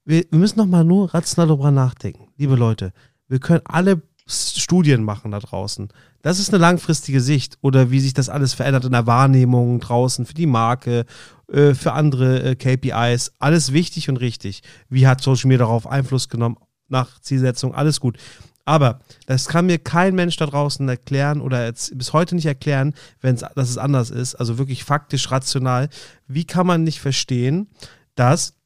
[0.05, 2.29] wir, wir müssen nochmal nur rational darüber nachdenken.
[2.37, 2.93] Liebe Leute,
[3.27, 5.89] wir können alle Studien machen da draußen.
[6.21, 10.25] Das ist eine langfristige Sicht oder wie sich das alles verändert in der Wahrnehmung draußen
[10.25, 11.05] für die Marke,
[11.51, 13.33] äh, für andere äh, KPIs.
[13.39, 14.61] Alles wichtig und richtig.
[14.89, 16.57] Wie hat Social Media darauf Einfluss genommen
[16.89, 17.73] nach Zielsetzung?
[17.73, 18.17] Alles gut.
[18.65, 22.93] Aber das kann mir kein Mensch da draußen erklären oder jetzt bis heute nicht erklären,
[23.19, 24.35] wenn es, dass es anders ist.
[24.35, 25.89] Also wirklich faktisch, rational.
[26.27, 27.67] Wie kann man nicht verstehen,
[28.13, 28.58] dass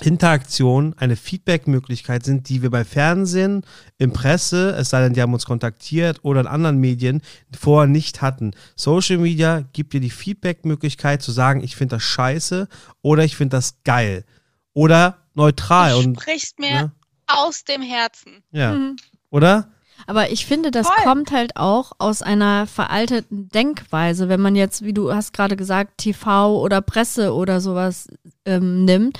[0.00, 3.64] Interaktion eine Feedback-Möglichkeit sind, die wir bei Fernsehen,
[3.98, 7.22] im Presse, es sei denn, die haben uns kontaktiert oder in anderen Medien
[7.56, 8.52] vorher nicht hatten.
[8.74, 12.68] Social Media gibt dir die Feedback-Möglichkeit zu sagen, ich finde das scheiße
[13.02, 14.24] oder ich finde das geil
[14.72, 15.92] oder neutral.
[15.92, 16.92] Du und, sprichst mir ne?
[17.26, 18.42] aus dem Herzen.
[18.50, 18.72] Ja.
[18.72, 18.96] Mhm
[19.32, 19.68] oder?
[20.06, 21.04] Aber ich finde, das Voll.
[21.04, 25.98] kommt halt auch aus einer veralteten Denkweise, wenn man jetzt, wie du hast gerade gesagt,
[25.98, 28.08] TV oder Presse oder sowas
[28.44, 29.18] ähm, nimmt.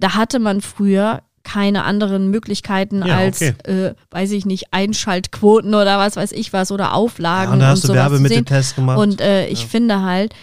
[0.00, 3.54] Da hatte man früher keine anderen Möglichkeiten ja, als, okay.
[3.64, 7.48] äh, weiß ich nicht, Einschaltquoten oder was weiß ich was oder Auflagen.
[7.48, 8.98] Ja, und da hast und du Werbemitteltest gemacht.
[8.98, 9.68] Und äh, ich ja.
[9.68, 10.34] finde halt,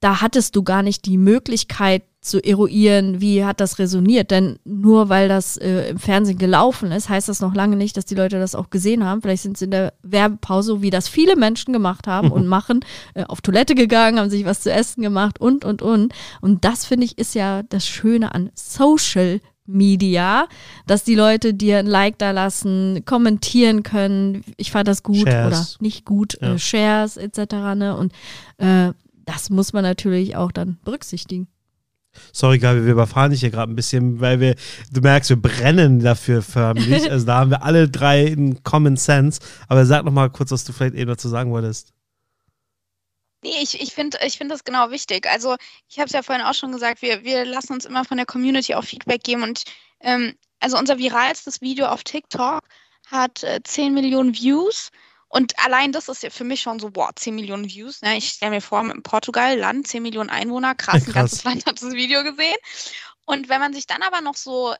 [0.00, 4.30] da hattest du gar nicht die Möglichkeit, zu eruieren, wie hat das resoniert.
[4.30, 8.06] Denn nur weil das äh, im Fernsehen gelaufen ist, heißt das noch lange nicht, dass
[8.06, 9.20] die Leute das auch gesehen haben.
[9.20, 12.80] Vielleicht sind sie in der Werbepause, wie das viele Menschen gemacht haben und machen,
[13.14, 16.14] äh, auf Toilette gegangen, haben sich was zu essen gemacht und, und, und.
[16.40, 20.46] Und das finde ich ist ja das Schöne an Social Media,
[20.86, 24.44] dass die Leute dir ein Like da lassen, kommentieren können.
[24.56, 25.46] Ich fand das gut Shares.
[25.46, 26.54] oder nicht gut, ja.
[26.54, 27.52] äh, Shares etc.
[27.74, 27.96] Ne?
[27.96, 28.12] Und
[28.58, 28.92] äh,
[29.24, 31.48] das muss man natürlich auch dann berücksichtigen.
[32.32, 34.54] Sorry, Gabi, wir überfahren dich hier gerade ein bisschen, weil wir,
[34.90, 37.02] du merkst, wir brennen dafür förmlich.
[37.12, 39.40] Also da haben wir alle drei einen Common Sense.
[39.68, 41.92] Aber sag noch mal kurz, was du vielleicht eben dazu sagen wolltest.
[43.42, 45.26] Nee, ich, ich finde ich find das genau wichtig.
[45.28, 45.56] Also
[45.88, 48.26] ich habe es ja vorhin auch schon gesagt, wir, wir lassen uns immer von der
[48.26, 49.42] Community auch Feedback geben.
[49.42, 49.64] Und
[50.00, 52.62] ähm, also unser viralstes Video auf TikTok
[53.10, 54.90] hat äh, 10 Millionen Views
[55.34, 58.02] und allein das ist ja für mich schon so, boah, 10 Millionen Views.
[58.02, 58.18] Ne?
[58.18, 61.80] Ich stelle mir vor, in Portugal, Land, 10 Millionen Einwohner, krass, ein ganzes Land hat
[61.80, 62.56] das Video gesehen.
[63.24, 64.74] Und wenn man sich dann aber noch so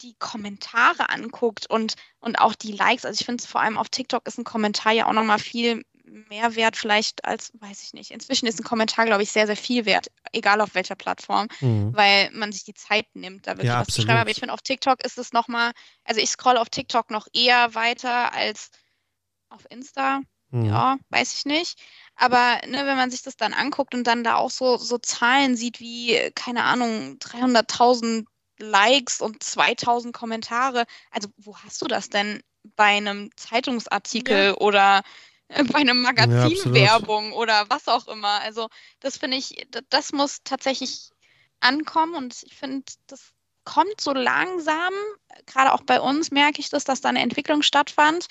[0.00, 4.26] die Kommentare anguckt und, und auch die Likes, also ich finde vor allem auf TikTok
[4.26, 8.10] ist ein Kommentar ja auch nochmal viel mehr wert vielleicht als, weiß ich nicht.
[8.10, 11.94] Inzwischen ist ein Kommentar, glaube ich, sehr, sehr viel wert, egal auf welcher Plattform, mhm.
[11.94, 13.94] weil man sich die Zeit nimmt, da wirklich ja, was absolut.
[13.96, 14.20] zu schreiben.
[14.20, 15.72] Aber ich finde, auf TikTok ist es nochmal,
[16.04, 18.70] also ich scroll auf TikTok noch eher weiter als
[19.50, 20.20] auf Insta.
[20.50, 20.64] Mhm.
[20.64, 21.78] Ja, weiß ich nicht.
[22.16, 25.56] Aber ne, wenn man sich das dann anguckt und dann da auch so, so Zahlen
[25.56, 28.24] sieht wie, keine Ahnung, 300.000
[28.58, 32.42] Likes und 2000 Kommentare, also wo hast du das denn
[32.76, 34.54] bei einem Zeitungsartikel ja.
[34.56, 35.02] oder
[35.72, 38.40] bei einem Magazinwerbung ja, oder was auch immer?
[38.42, 38.68] Also
[39.00, 41.10] das finde ich, das muss tatsächlich
[41.60, 43.32] ankommen und ich finde, das
[43.64, 44.92] kommt so langsam,
[45.46, 48.26] gerade auch bei uns merke ich das, dass da eine Entwicklung stattfand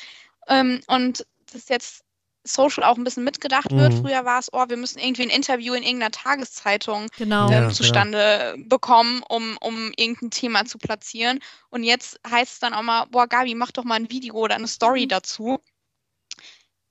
[0.48, 2.04] ähm, und das jetzt
[2.44, 3.94] Social auch ein bisschen mitgedacht wird.
[3.94, 4.02] Mhm.
[4.02, 7.48] Früher war es, oh, wir müssen irgendwie ein Interview in irgendeiner Tageszeitung genau.
[7.48, 8.64] ähm, ja, zustande ja.
[8.66, 11.40] bekommen, um, um irgendein Thema zu platzieren.
[11.70, 14.56] Und jetzt heißt es dann auch mal, boah, Gabi, mach doch mal ein Video oder
[14.56, 15.10] eine Story mhm.
[15.10, 15.60] dazu.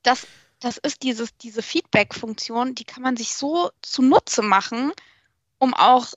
[0.03, 0.27] Das,
[0.61, 4.93] das ist dieses, diese Feedback-Funktion, die kann man sich so zunutze machen,
[5.59, 6.13] um auch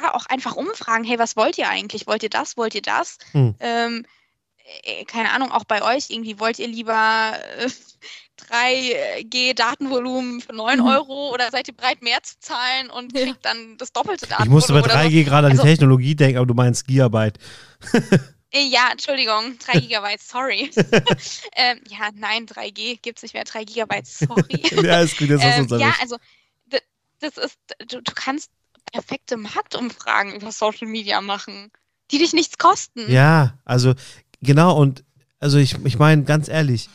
[0.00, 2.08] ja, auch einfach umfragen, hey, was wollt ihr eigentlich?
[2.08, 2.56] Wollt ihr das?
[2.56, 3.18] Wollt ihr das?
[3.32, 3.54] Mhm.
[3.60, 4.08] Ähm, äh,
[5.06, 7.68] keine Ahnung, auch bei euch irgendwie, wollt ihr lieber äh,
[9.22, 10.86] 3G Datenvolumen für 9 mhm.
[10.86, 13.34] Euro oder seid ihr bereit, mehr zu zahlen und kriegt ja.
[13.42, 14.46] dann das doppelte Datenvolumen?
[14.46, 15.30] Ich musste bei 3G so.
[15.30, 17.38] gerade an die also, Technologie denken, aber du meinst Gigabyte.
[18.50, 20.70] Äh, ja, Entschuldigung, 3 Gigabyte, sorry.
[21.54, 24.62] ähm, ja, nein, 3G gibt es nicht mehr, 3 Gigabyte, sorry.
[24.82, 26.16] ja, ist gut, jetzt ähm, Ja, also
[27.20, 28.50] das ist, du, du kannst
[28.90, 31.70] perfekte Marktumfragen über Social Media machen,
[32.10, 33.10] die dich nichts kosten.
[33.10, 33.94] Ja, also
[34.40, 35.04] Genau, und
[35.40, 36.88] also ich, ich meine, ganz ehrlich,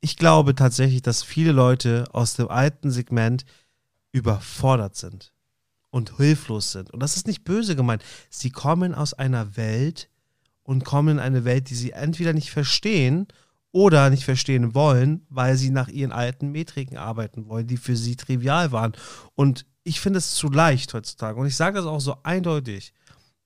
[0.00, 3.44] ich glaube tatsächlich, dass viele Leute aus dem alten Segment
[4.12, 5.32] überfordert sind
[5.90, 6.90] und hilflos sind.
[6.90, 8.02] Und das ist nicht böse gemeint.
[8.28, 10.08] Sie kommen aus einer Welt
[10.62, 13.28] und kommen in eine Welt, die sie entweder nicht verstehen
[13.72, 18.16] oder nicht verstehen wollen, weil sie nach ihren alten Metriken arbeiten wollen, die für sie
[18.16, 18.92] trivial waren.
[19.34, 21.38] Und ich finde es zu leicht heutzutage.
[21.38, 22.92] Und ich sage das auch so eindeutig,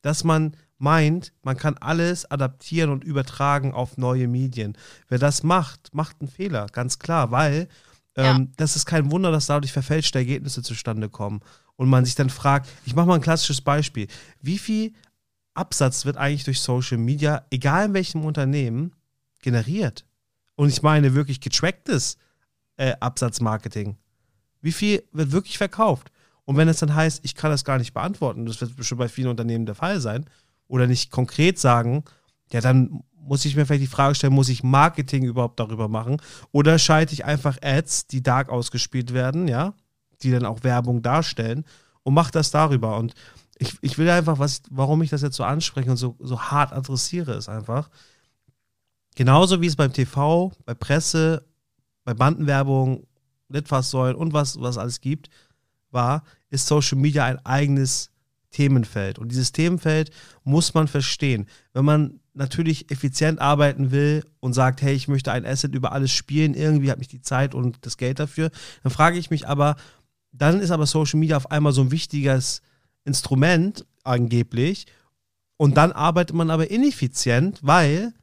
[0.03, 4.77] dass man meint, man kann alles adaptieren und übertragen auf neue Medien.
[5.09, 7.69] Wer das macht, macht einen Fehler, ganz klar, weil
[8.17, 8.47] ähm, ja.
[8.57, 11.41] das ist kein Wunder, dass dadurch verfälschte Ergebnisse zustande kommen.
[11.77, 14.09] Und man sich dann fragt, ich mache mal ein klassisches Beispiel,
[14.41, 14.93] wie viel
[15.55, 18.93] Absatz wird eigentlich durch Social Media, egal in welchem Unternehmen,
[19.41, 20.05] generiert?
[20.57, 22.19] Und ich meine wirklich getracktes
[22.77, 23.97] äh, Absatzmarketing.
[24.61, 26.11] Wie viel wird wirklich verkauft?
[26.45, 29.09] Und wenn es dann heißt, ich kann das gar nicht beantworten, das wird schon bei
[29.09, 30.25] vielen Unternehmen der Fall sein,
[30.69, 32.05] oder nicht konkret sagen,
[32.53, 36.17] ja, dann muss ich mir vielleicht die Frage stellen, muss ich Marketing überhaupt darüber machen?
[36.53, 39.75] Oder schalte ich einfach Ads, die dark ausgespielt werden, ja,
[40.23, 41.65] die dann auch Werbung darstellen
[42.03, 42.97] und mache das darüber.
[42.97, 43.15] Und
[43.59, 46.73] ich, ich will einfach, was, warum ich das jetzt so anspreche und so, so hart
[46.73, 47.91] adressiere, ist einfach,
[49.15, 51.45] genauso wie es beim TV, bei Presse,
[52.05, 53.07] bei Bandenwerbung,
[53.49, 55.29] Litfaßsäulen und was, was alles gibt,
[55.91, 58.11] war, ist Social Media ein eigenes
[58.51, 59.19] Themenfeld.
[59.19, 60.11] Und dieses Themenfeld
[60.45, 61.47] muss man verstehen.
[61.73, 66.13] Wenn man natürlich effizient arbeiten will und sagt, hey, ich möchte ein Asset über alles
[66.13, 68.51] spielen, irgendwie habe ich die Zeit und das Geld dafür,
[68.83, 69.77] dann frage ich mich aber,
[70.33, 72.63] dann ist aber Social Media auf einmal so ein wichtiges
[73.05, 74.87] Instrument angeblich
[75.57, 78.15] und dann arbeitet man aber ineffizient, weil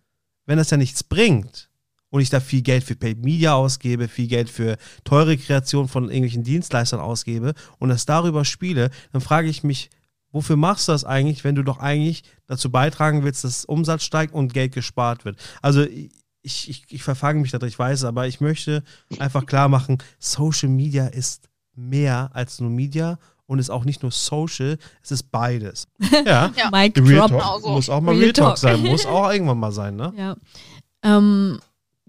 [0.46, 1.70] wenn das ja nichts bringt
[2.10, 6.06] und ich da viel Geld für Paid Media ausgebe, viel Geld für teure Kreation von
[6.06, 9.90] irgendwelchen Dienstleistern ausgebe und das darüber spiele, dann frage ich mich,
[10.36, 14.34] wofür machst du das eigentlich, wenn du doch eigentlich dazu beitragen willst, dass Umsatz steigt
[14.34, 15.40] und Geld gespart wird?
[15.62, 15.84] Also
[16.42, 18.84] ich, ich, ich verfange mich da drin, ich weiß, aber ich möchte
[19.18, 24.12] einfach klar machen, Social Media ist mehr als nur Media und ist auch nicht nur
[24.12, 25.88] Social, es ist beides.
[26.26, 26.70] Ja, ja.
[26.70, 27.70] Mike Real Talk also.
[27.70, 28.48] muss auch mal Real, Real Talk.
[28.48, 30.14] Talk sein, muss auch irgendwann mal sein, ne?
[30.18, 30.36] Ja.
[31.02, 31.60] Ähm,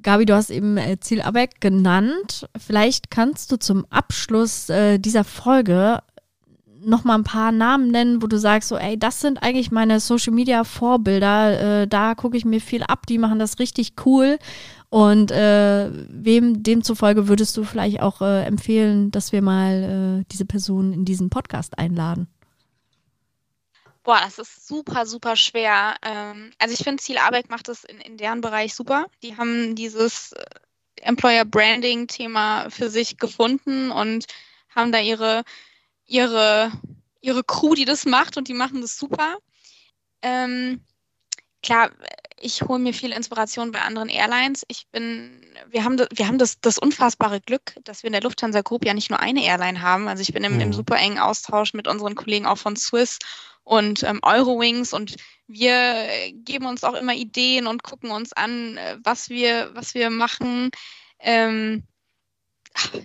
[0.02, 2.48] Gabi, du hast eben äh, Ziel Abeck genannt.
[2.58, 6.00] Vielleicht kannst du zum Abschluss äh, dieser Folge
[6.86, 10.00] noch mal ein paar Namen nennen, wo du sagst, so, ey, das sind eigentlich meine
[10.00, 11.82] Social Media Vorbilder.
[11.82, 14.38] Äh, da gucke ich mir viel ab, die machen das richtig cool.
[14.88, 20.44] Und äh, wem demzufolge würdest du vielleicht auch äh, empfehlen, dass wir mal äh, diese
[20.44, 22.28] Person in diesen Podcast einladen?
[24.04, 25.96] Boah, das ist super, super schwer.
[26.02, 29.06] Ähm, also ich finde, Ziel Arbeit macht das in, in deren Bereich super.
[29.24, 30.44] Die haben dieses äh,
[31.02, 34.26] Employer Branding Thema für sich gefunden und
[34.74, 35.42] haben da ihre
[36.06, 36.72] ihre,
[37.20, 39.36] ihre Crew, die das macht und die machen das super.
[40.22, 40.84] Ähm,
[41.62, 41.90] klar,
[42.38, 44.62] ich hole mir viel Inspiration bei anderen Airlines.
[44.68, 48.60] Ich bin, wir haben, wir haben das, das unfassbare Glück, dass wir in der Lufthansa
[48.62, 50.08] Group ja nicht nur eine Airline haben.
[50.08, 50.60] Also ich bin im, mhm.
[50.60, 53.18] im super engen Austausch mit unseren Kollegen auch von Swiss
[53.64, 55.16] und ähm, Eurowings und
[55.48, 60.10] wir geben uns auch immer Ideen und gucken uns an, äh, was wir, was wir
[60.10, 60.70] machen.
[61.18, 61.84] Ähm,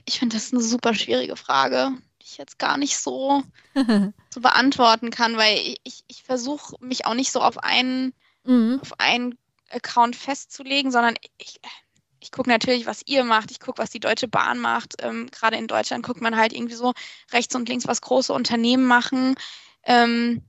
[0.05, 1.91] Ich finde, das eine super schwierige Frage,
[2.31, 3.43] ich jetzt gar nicht so,
[4.29, 8.13] so beantworten kann, weil ich, ich versuche mich auch nicht so auf einen,
[8.43, 8.79] mhm.
[8.81, 9.37] auf einen
[9.69, 11.59] Account festzulegen, sondern ich,
[12.19, 14.95] ich gucke natürlich, was ihr macht, ich gucke, was die Deutsche Bahn macht.
[14.99, 16.93] Ähm, Gerade in Deutschland guckt man halt irgendwie so
[17.31, 19.35] rechts und links, was große Unternehmen machen.
[19.83, 20.43] Ähm,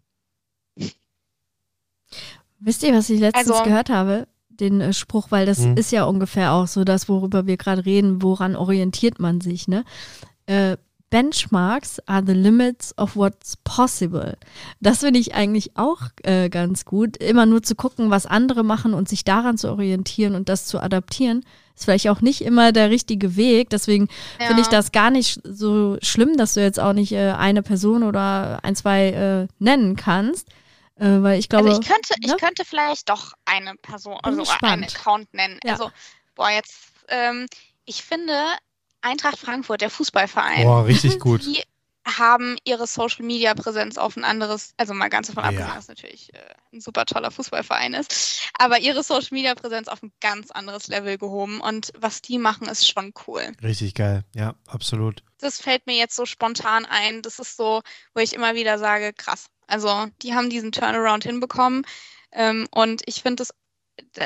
[2.58, 4.28] Wisst ihr, was ich letztens also, gehört habe?
[4.48, 5.76] Den äh, Spruch, weil das mhm.
[5.76, 9.84] ist ja ungefähr auch so das, worüber wir gerade reden, woran orientiert man sich, ne?
[10.46, 10.76] Äh,
[11.12, 14.38] Benchmarks are the limits of what's possible.
[14.80, 17.18] Das finde ich eigentlich auch äh, ganz gut.
[17.18, 20.80] Immer nur zu gucken, was andere machen und sich daran zu orientieren und das zu
[20.80, 21.44] adaptieren,
[21.76, 23.68] ist vielleicht auch nicht immer der richtige Weg.
[23.68, 24.08] Deswegen
[24.40, 24.46] ja.
[24.46, 28.04] finde ich das gar nicht so schlimm, dass du jetzt auch nicht äh, eine Person
[28.04, 30.48] oder ein, zwei äh, nennen kannst.
[30.96, 31.68] Äh, weil ich glaube.
[31.68, 32.26] Also ich könnte, ne?
[32.26, 35.60] ich könnte vielleicht doch eine Person, also einen Account nennen.
[35.62, 35.72] Ja.
[35.72, 35.90] Also,
[36.34, 36.74] boah, jetzt,
[37.08, 37.46] ähm,
[37.84, 38.32] ich finde,
[39.02, 40.64] Eintracht Frankfurt, der Fußballverein.
[40.64, 41.44] Boah, richtig gut.
[41.44, 41.62] Die
[42.06, 45.74] haben ihre Social Media Präsenz auf ein anderes, also mal ganz davon abgesehen, ja.
[45.74, 46.38] dass natürlich äh,
[46.72, 51.16] ein super toller Fußballverein ist, aber ihre Social Media Präsenz auf ein ganz anderes Level
[51.16, 53.52] gehoben und was die machen, ist schon cool.
[53.62, 55.22] Richtig geil, ja, absolut.
[55.38, 57.22] Das fällt mir jetzt so spontan ein.
[57.22, 57.82] Das ist so,
[58.14, 59.46] wo ich immer wieder sage, krass.
[59.66, 61.86] Also die haben diesen Turnaround hinbekommen
[62.32, 63.54] ähm, und ich finde es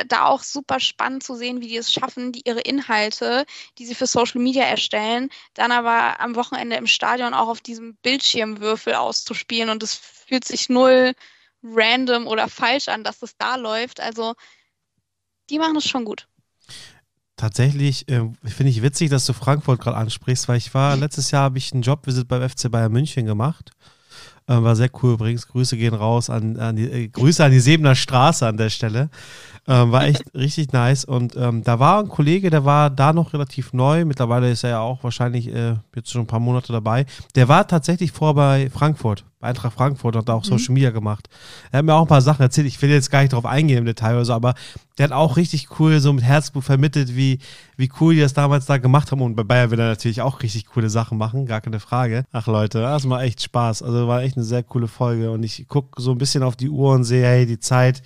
[0.09, 3.45] da auch super spannend zu sehen, wie die es schaffen, die ihre Inhalte,
[3.79, 7.97] die sie für Social Media erstellen, dann aber am Wochenende im Stadion auch auf diesem
[7.97, 11.15] Bildschirmwürfel auszuspielen und es fühlt sich null
[11.63, 14.01] random oder falsch an, dass es da läuft.
[14.01, 14.35] Also
[15.51, 16.29] die machen es schon gut.
[17.37, 21.43] Tatsächlich äh, finde ich witzig, dass du Frankfurt gerade ansprichst, weil ich war letztes Jahr
[21.43, 23.73] habe ich einen Jobvisit beim FC Bayern München gemacht
[24.49, 25.49] äh, war sehr cool übrigens.
[25.49, 29.11] Grüße gehen raus an, an die äh, Grüße an die Sebener Straße an der Stelle.
[29.69, 31.05] Ähm, war echt richtig nice.
[31.05, 34.05] Und ähm, da war ein Kollege, der war da noch relativ neu.
[34.05, 37.07] Mittlerweile ist er ja auch wahrscheinlich äh, jetzt schon ein paar Monate dabei.
[37.35, 40.49] Der war tatsächlich vor bei Frankfurt, bei Eintracht Frankfurt, hat da auch mhm.
[40.49, 41.29] Social Media gemacht.
[41.71, 42.67] Er hat mir auch ein paar Sachen erzählt.
[42.67, 44.55] Ich will jetzt gar nicht darauf eingehen im Detail oder so, aber
[44.99, 47.39] der hat auch richtig cool so mit Herzblut vermittelt, wie,
[47.77, 49.21] wie cool die das damals da gemacht haben.
[49.21, 52.25] Und bei Bayern will er natürlich auch richtig coole Sachen machen, gar keine Frage.
[52.33, 53.83] Ach Leute, das war echt Spaß.
[53.83, 55.31] Also war echt eine sehr coole Folge.
[55.31, 58.03] Und ich gucke so ein bisschen auf die Uhr und sehe, hey, die Zeit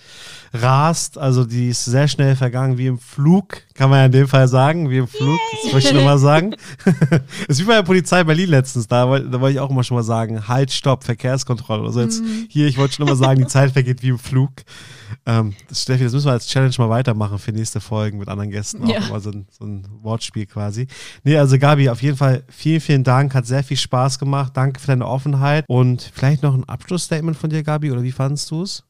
[0.53, 1.16] rast.
[1.16, 4.49] Also die ist sehr schnell vergangen, wie im Flug, kann man ja in dem Fall
[4.49, 6.57] sagen, wie im Flug, das wollte ich nochmal sagen.
[6.85, 9.97] das ist wie bei der Polizei Berlin letztens, da, da wollte ich auch immer schon
[9.97, 12.01] mal sagen, halt, stopp, Verkehrskontrolle oder so.
[12.01, 12.47] Jetzt mhm.
[12.49, 14.51] hier, ich wollte schon mal sagen, die Zeit vergeht wie im Flug.
[15.27, 18.51] Ähm, das, Steffi, das müssen wir als Challenge mal weitermachen für nächste Folgen mit anderen
[18.51, 18.85] Gästen.
[18.85, 20.87] Auch immer so ein, so ein Wortspiel quasi.
[21.25, 23.35] Nee, also Gabi, auf jeden Fall vielen, vielen Dank.
[23.35, 24.57] Hat sehr viel Spaß gemacht.
[24.57, 25.64] Danke für deine Offenheit.
[25.68, 28.85] Und vielleicht noch ein Abschlussstatement von dir, Gabi, oder wie fandest du es?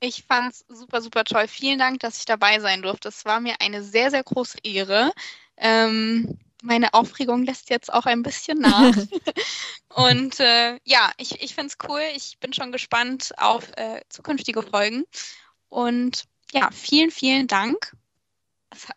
[0.00, 1.46] Ich fand es super, super toll.
[1.46, 3.08] Vielen Dank, dass ich dabei sein durfte.
[3.08, 5.12] Es war mir eine sehr, sehr große Ehre.
[5.56, 8.94] Ähm, meine Aufregung lässt jetzt auch ein bisschen nach.
[9.94, 12.00] Und äh, ja, ich, ich finde es cool.
[12.16, 15.04] Ich bin schon gespannt auf äh, zukünftige Folgen.
[15.68, 17.94] Und ja, vielen, vielen Dank.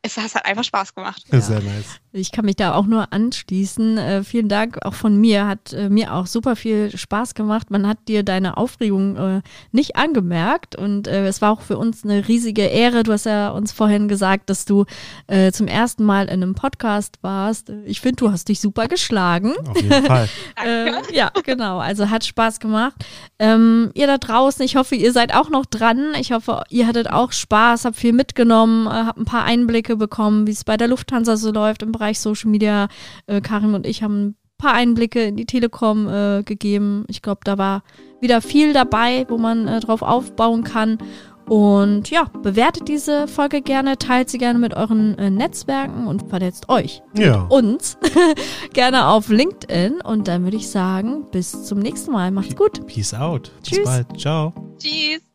[0.02, 1.24] Es, es, hat einfach Spaß gemacht.
[1.32, 1.42] Ja.
[1.42, 2.00] Sehr nice.
[2.16, 3.98] Ich kann mich da auch nur anschließen.
[3.98, 5.48] Äh, vielen Dank auch von mir.
[5.48, 7.72] Hat äh, mir auch super viel Spaß gemacht.
[7.72, 9.42] Man hat dir deine Aufregung äh,
[9.74, 13.04] nicht angemerkt und äh, es war auch für uns eine riesige Ehre.
[13.04, 14.86] Du hast ja uns vorhin gesagt, dass du
[15.28, 17.70] äh, zum ersten Mal in einem Podcast warst.
[17.84, 19.54] Ich finde, du hast dich super geschlagen.
[19.68, 20.30] Auf jeden Fall.
[20.66, 21.80] Äh, ja, genau.
[21.80, 22.94] Also hat Spaß gemacht.
[23.40, 26.14] Ähm, ihr da draußen, ich hoffe, ihr seid auch noch dran.
[26.20, 30.52] Ich hoffe, ihr hattet auch Spaß, habt viel mitgenommen, habt ein paar Einblicke bekommen, wie
[30.52, 32.88] es bei der Lufthansa so läuft im Bereich Bereich Social Media.
[33.26, 37.06] Äh, Karim und ich haben ein paar Einblicke in die Telekom äh, gegeben.
[37.08, 37.84] Ich glaube, da war
[38.22, 41.00] wieder viel dabei, wo man äh, drauf aufbauen kann.
[41.48, 46.70] Und ja, bewertet diese Folge gerne, teilt sie gerne mit euren äh, Netzwerken und vernetzt
[46.70, 47.42] euch, ja.
[47.50, 48.00] uns,
[48.74, 50.02] gerne auf LinkedIn.
[50.02, 52.32] Und dann würde ich sagen, bis zum nächsten Mal.
[52.32, 52.86] Macht's gut.
[52.88, 53.52] Peace out.
[53.64, 53.80] Tschüss.
[53.80, 54.20] Bis bald.
[54.20, 54.54] Ciao.
[54.80, 55.26] Tschüss.